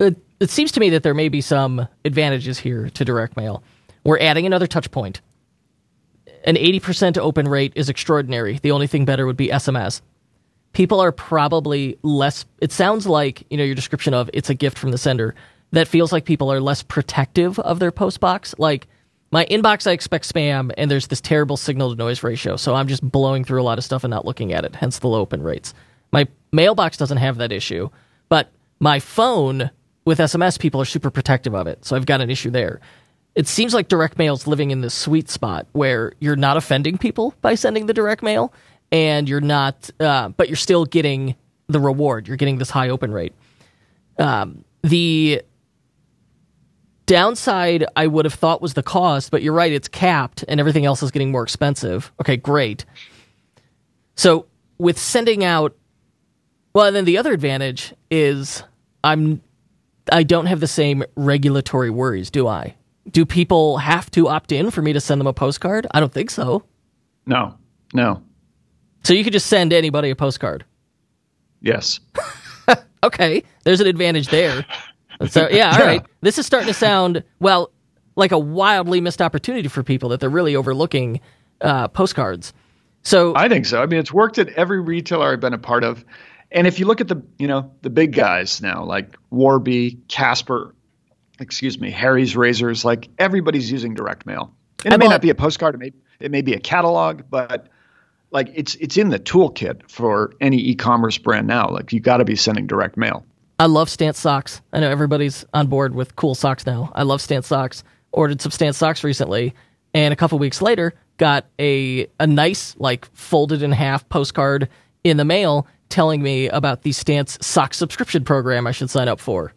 [0.00, 3.62] it, it seems to me that there may be some advantages here to direct mail.
[4.04, 5.20] We're adding another touch point.
[6.44, 8.58] An 80% open rate is extraordinary.
[8.62, 10.00] The only thing better would be SMS
[10.76, 14.78] people are probably less it sounds like you know your description of it's a gift
[14.78, 15.34] from the sender
[15.70, 18.54] that feels like people are less protective of their post box.
[18.58, 18.86] Like
[19.32, 22.88] my inbox i expect spam and there's this terrible signal to noise ratio so i'm
[22.88, 25.20] just blowing through a lot of stuff and not looking at it hence the low
[25.20, 25.72] open rates.
[26.12, 27.88] My mailbox doesn't have that issue
[28.28, 29.70] but my phone
[30.04, 32.80] with sms people are super protective of it so i've got an issue there.
[33.34, 37.34] It seems like direct mail's living in this sweet spot where you're not offending people
[37.42, 38.50] by sending the direct mail
[38.92, 41.34] and you're not, uh, but you're still getting
[41.68, 42.28] the reward.
[42.28, 43.34] You're getting this high open rate.
[44.18, 45.42] Um, the
[47.06, 50.84] downside I would have thought was the cost, but you're right, it's capped and everything
[50.84, 52.12] else is getting more expensive.
[52.20, 52.84] Okay, great.
[54.16, 54.46] So
[54.78, 55.76] with sending out,
[56.74, 58.62] well, then the other advantage is
[59.02, 59.40] I'm
[60.12, 62.76] I don't have the same regulatory worries, do I?
[63.10, 65.86] Do people have to opt in for me to send them a postcard?
[65.92, 66.64] I don't think so.
[67.24, 67.56] No,
[67.92, 68.22] no.
[69.06, 70.64] So you could just send anybody a postcard.
[71.60, 72.00] Yes.
[73.04, 74.66] Okay, there's an advantage there.
[75.28, 75.86] So yeah, all Yeah.
[75.86, 76.06] right.
[76.22, 77.70] This is starting to sound well
[78.16, 81.20] like a wildly missed opportunity for people that they're really overlooking
[81.60, 82.52] uh, postcards.
[83.02, 83.80] So I think so.
[83.80, 86.04] I mean, it's worked at every retailer I've been a part of.
[86.50, 90.74] And if you look at the, you know, the big guys now, like Warby, Casper,
[91.38, 94.52] excuse me, Harry's Razors, like everybody's using direct mail.
[94.84, 96.60] And I it may bought- not be a postcard, it may it may be a
[96.60, 97.68] catalog, but
[98.30, 101.68] like it's it's in the toolkit for any e-commerce brand now.
[101.68, 103.24] Like you got to be sending direct mail.
[103.58, 104.60] I love Stance socks.
[104.72, 106.92] I know everybody's on board with cool socks now.
[106.94, 107.82] I love Stance socks.
[108.12, 109.54] Ordered some Stance socks recently,
[109.94, 114.68] and a couple weeks later, got a a nice like folded in half postcard
[115.04, 119.20] in the mail telling me about the Stance sock subscription program I should sign up
[119.20, 119.52] for.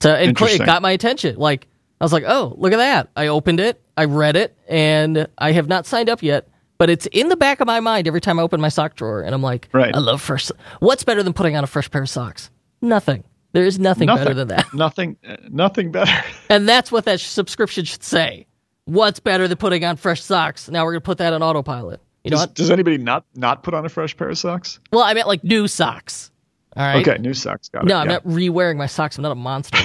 [0.00, 1.36] So it, it got my attention.
[1.36, 1.66] Like
[2.00, 3.10] I was like, oh, look at that.
[3.16, 6.48] I opened it, I read it, and I have not signed up yet.
[6.78, 9.20] But it's in the back of my mind every time I open my sock drawer,
[9.20, 9.94] and I'm like, Right.
[9.94, 10.50] I love fresh.
[10.80, 12.50] What's better than putting on a fresh pair of socks?
[12.80, 13.24] Nothing.
[13.52, 14.66] There is nothing, Nothing better than that.
[14.74, 16.12] Nothing uh, nothing better.
[16.50, 18.46] And that's what that subscription should say.
[18.84, 20.68] What's better than putting on fresh socks?
[20.68, 22.00] Now we're going to put that on autopilot.
[22.24, 22.54] You know Does, what?
[22.54, 24.80] does anybody not not put on a fresh pair of socks?
[24.92, 26.30] Well, I meant like new socks.
[26.76, 27.06] All right.
[27.06, 27.68] Okay, new socks.
[27.68, 27.86] Got it.
[27.86, 28.12] No, I'm yeah.
[28.14, 29.16] not re-wearing my socks.
[29.18, 29.78] I'm not a monster.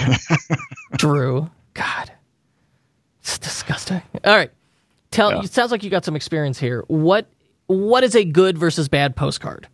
[0.98, 1.50] Drew.
[1.74, 2.12] God.
[3.22, 4.02] It's disgusting.
[4.26, 4.52] All right.
[5.14, 5.41] Tell Yeah.
[5.43, 6.84] it sounds like you got some experience here.
[6.88, 7.30] What
[7.68, 9.68] what is a good versus bad postcard?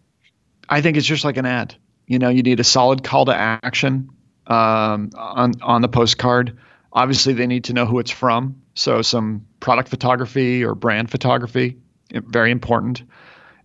[0.67, 1.75] I think it's just like an ad.
[2.07, 4.09] You know, you need a solid call to action
[4.47, 6.57] um, on on the postcard.
[6.91, 8.61] Obviously, they need to know who it's from.
[8.75, 11.77] So, some product photography or brand photography,
[12.11, 13.03] very important.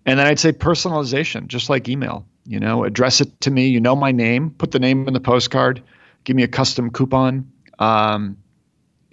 [0.06, 2.26] And then I'd say personalization, just like email.
[2.46, 3.68] You know, address it to me.
[3.68, 4.50] You know my name.
[4.50, 5.82] Put the name in the postcard.
[6.24, 7.50] Give me a custom coupon.
[7.78, 8.36] Um,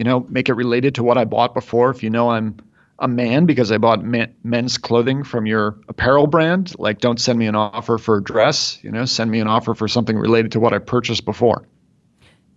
[0.02, 1.88] you know, make it related to what I bought before.
[1.90, 2.56] If you know I'm
[2.98, 7.38] a man because I bought men, men's clothing from your apparel brand, like don't send
[7.38, 8.80] me an offer for a dress.
[8.82, 11.68] You know, send me an offer for something related to what I purchased before.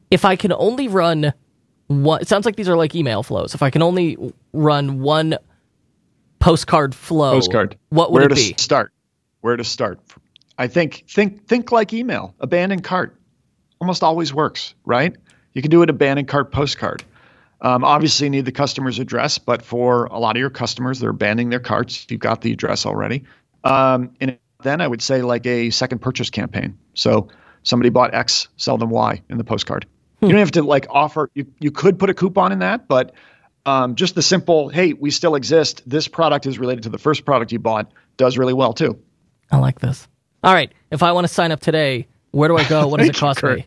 [0.10, 1.34] If I can only run
[1.86, 3.54] one it sounds like these are like email flows.
[3.54, 4.18] If I can only
[4.52, 5.38] run one
[6.40, 7.78] postcard flow, Postcard.
[7.90, 8.56] what would Where it to be?
[8.58, 8.92] start?
[9.42, 10.00] Where to start?
[10.58, 12.34] I think think think like email.
[12.40, 13.16] Abandoned cart
[13.80, 15.16] almost always works, right?
[15.54, 17.04] You can do an abandoned cart postcard.
[17.62, 21.10] Um, obviously, you need the customer's address, but for a lot of your customers, they're
[21.10, 22.06] abandoning their carts.
[22.10, 23.24] You've got the address already.
[23.64, 26.78] Um, and then I would say like a second purchase campaign.
[26.94, 27.30] So
[27.64, 29.86] somebody bought X, sell them Y in the postcard.
[30.22, 31.30] You don't have to like offer.
[31.36, 33.14] You you could put a coupon in that, but
[33.66, 35.84] um, just the simple, hey, we still exist.
[35.86, 37.92] This product is related to the first product you bought.
[38.18, 39.00] Does really well too.
[39.52, 40.08] I like this.
[40.44, 40.72] All right.
[40.92, 42.88] If I want to sign up today, where do I go?
[42.88, 43.66] What does it Thank you, cost me?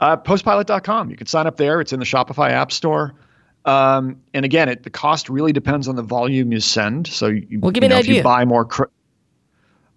[0.00, 1.10] Uh, postpilot.com.
[1.10, 1.80] You can sign up there.
[1.80, 3.14] It's in the Shopify App Store.
[3.64, 7.06] Um, and again, it, the cost really depends on the volume you send.
[7.06, 8.84] So, you, Well, give you me know, an if you buy more, cr-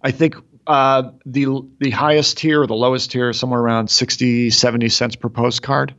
[0.02, 0.36] I think
[0.66, 5.16] uh, the the highest tier or the lowest tier is somewhere around 60, 70 cents
[5.16, 5.94] per postcard.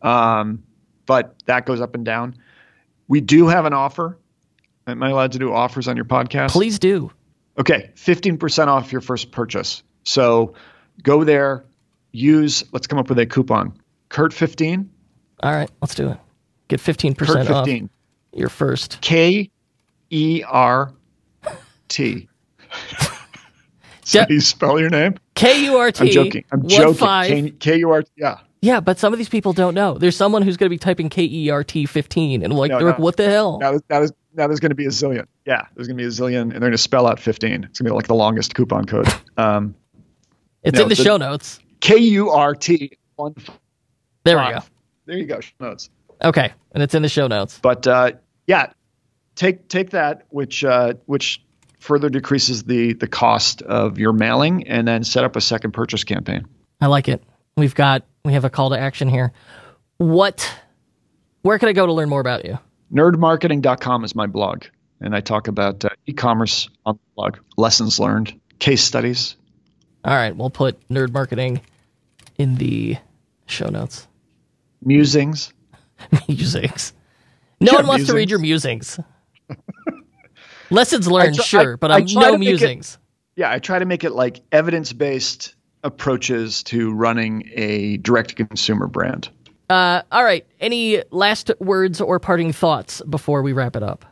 [0.00, 0.64] Um,
[1.04, 2.36] but that goes up and down.
[3.08, 4.18] We do have an offer.
[4.86, 6.50] Am I allowed to do offers on your podcast?
[6.50, 7.10] Please do.
[7.58, 9.82] Okay, 15% off your first purchase.
[10.04, 10.54] So
[11.02, 11.64] go there,
[12.16, 13.72] use, let's come up with a coupon.
[14.10, 14.88] Kurt15,
[15.42, 16.18] All right, let's do it.
[16.68, 17.88] Get 15% Kurt15,
[18.32, 19.00] your first.
[19.00, 19.50] K
[20.10, 20.92] E R
[21.88, 22.28] T.
[24.04, 24.26] So Yeah.
[24.28, 25.16] you spell your name?
[25.34, 26.04] K U R T.
[26.04, 26.44] I'm joking.
[26.52, 26.94] I'm one joking.
[26.94, 27.58] Five.
[27.58, 28.10] K U R T.
[28.16, 28.38] Yeah.
[28.62, 29.98] Yeah, but some of these people don't know.
[29.98, 32.78] There's someone who's going to be typing K E R T 15 and like, No,
[32.78, 33.58] they're like, what the hell?
[33.58, 35.26] Now, now, there's, now there's going to be a zillion.
[35.44, 37.64] Yeah, there's going to be a zillion, and they're going to spell out 15.
[37.64, 39.08] It's going to be like the longest coupon code.
[39.36, 39.74] Um,
[40.62, 41.58] it's no, in the, the- show notes.
[41.80, 42.98] K U R T.
[44.24, 44.58] There we go.
[45.06, 45.40] There you go.
[45.40, 45.90] show Notes.
[46.22, 47.58] Okay, and it's in the show notes.
[47.60, 48.12] But uh,
[48.46, 48.72] yeah,
[49.34, 51.42] take take that, which uh, which
[51.78, 56.04] further decreases the the cost of your mailing, and then set up a second purchase
[56.04, 56.46] campaign.
[56.80, 57.22] I like it.
[57.56, 59.32] We've got we have a call to action here.
[59.98, 60.50] What?
[61.42, 62.58] Where can I go to learn more about you?
[62.92, 64.64] Nerdmarketing.com is my blog,
[65.00, 69.36] and I talk about uh, e-commerce on the blog, lessons learned, case studies.
[70.06, 71.60] All right, we'll put nerd marketing
[72.38, 72.96] in the
[73.46, 74.06] show notes.
[74.82, 75.52] Musings.
[76.28, 76.92] musings.
[77.60, 79.00] No Yeah, one wants to read your musings.
[80.70, 82.98] Lessons learned, try- sure, I- but I I'm no make it- musings.
[83.36, 85.54] Yeah, I try to make it like evidence-based
[85.84, 89.28] approaches to running a direct-to-consumer brand.
[89.68, 90.46] Uh, all right.
[90.60, 94.04] Any last words or parting thoughts before we wrap it up?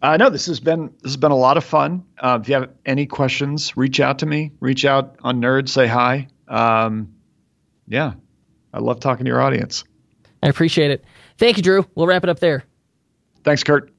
[0.00, 2.04] Uh, no, this has been this has been a lot of fun.
[2.18, 4.52] Uh, if you have any questions, reach out to me.
[4.60, 6.28] Reach out on Nerd, say hi.
[6.46, 7.12] Um,
[7.88, 8.12] yeah,
[8.72, 9.84] I love talking to your audience.
[10.42, 11.04] I appreciate it.
[11.36, 11.86] Thank you, Drew.
[11.94, 12.64] We'll wrap it up there.
[13.42, 13.92] Thanks, Kurt.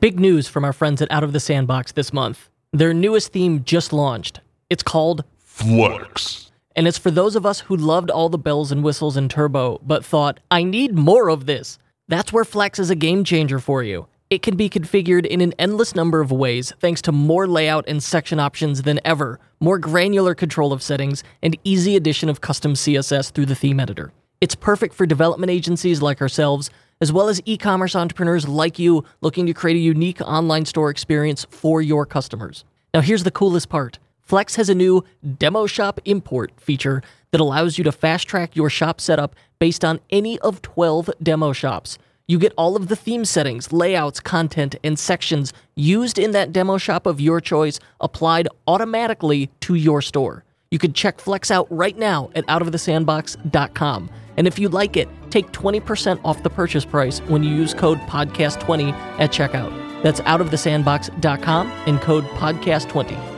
[0.00, 2.48] Big news from our friends at Out of the Sandbox this month.
[2.72, 4.40] Their newest theme just launched.
[4.70, 6.50] It's called Flex.
[6.76, 9.80] And it's for those of us who loved all the bells and whistles in Turbo,
[9.82, 11.78] but thought, I need more of this.
[12.06, 14.06] That's where Flex is a game changer for you.
[14.30, 18.02] It can be configured in an endless number of ways thanks to more layout and
[18.02, 23.32] section options than ever, more granular control of settings, and easy addition of custom CSS
[23.32, 24.12] through the theme editor.
[24.42, 26.68] It's perfect for development agencies like ourselves,
[27.00, 30.90] as well as e commerce entrepreneurs like you looking to create a unique online store
[30.90, 32.66] experience for your customers.
[32.92, 35.04] Now, here's the coolest part Flex has a new
[35.38, 40.00] Demo Shop Import feature that allows you to fast track your shop setup based on
[40.10, 41.98] any of 12 demo shops.
[42.30, 46.76] You get all of the theme settings, layouts, content, and sections used in that demo
[46.76, 50.44] shop of your choice applied automatically to your store.
[50.70, 54.10] You can check Flex out right now at outofthesandbox.com.
[54.36, 57.98] And if you like it, take 20% off the purchase price when you use code
[58.00, 59.72] podcast20 at checkout.
[60.02, 63.36] That's outofthesandbox.com and code podcast20.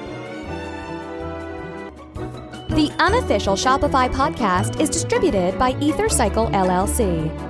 [2.70, 7.49] The unofficial Shopify podcast is distributed by EtherCycle LLC.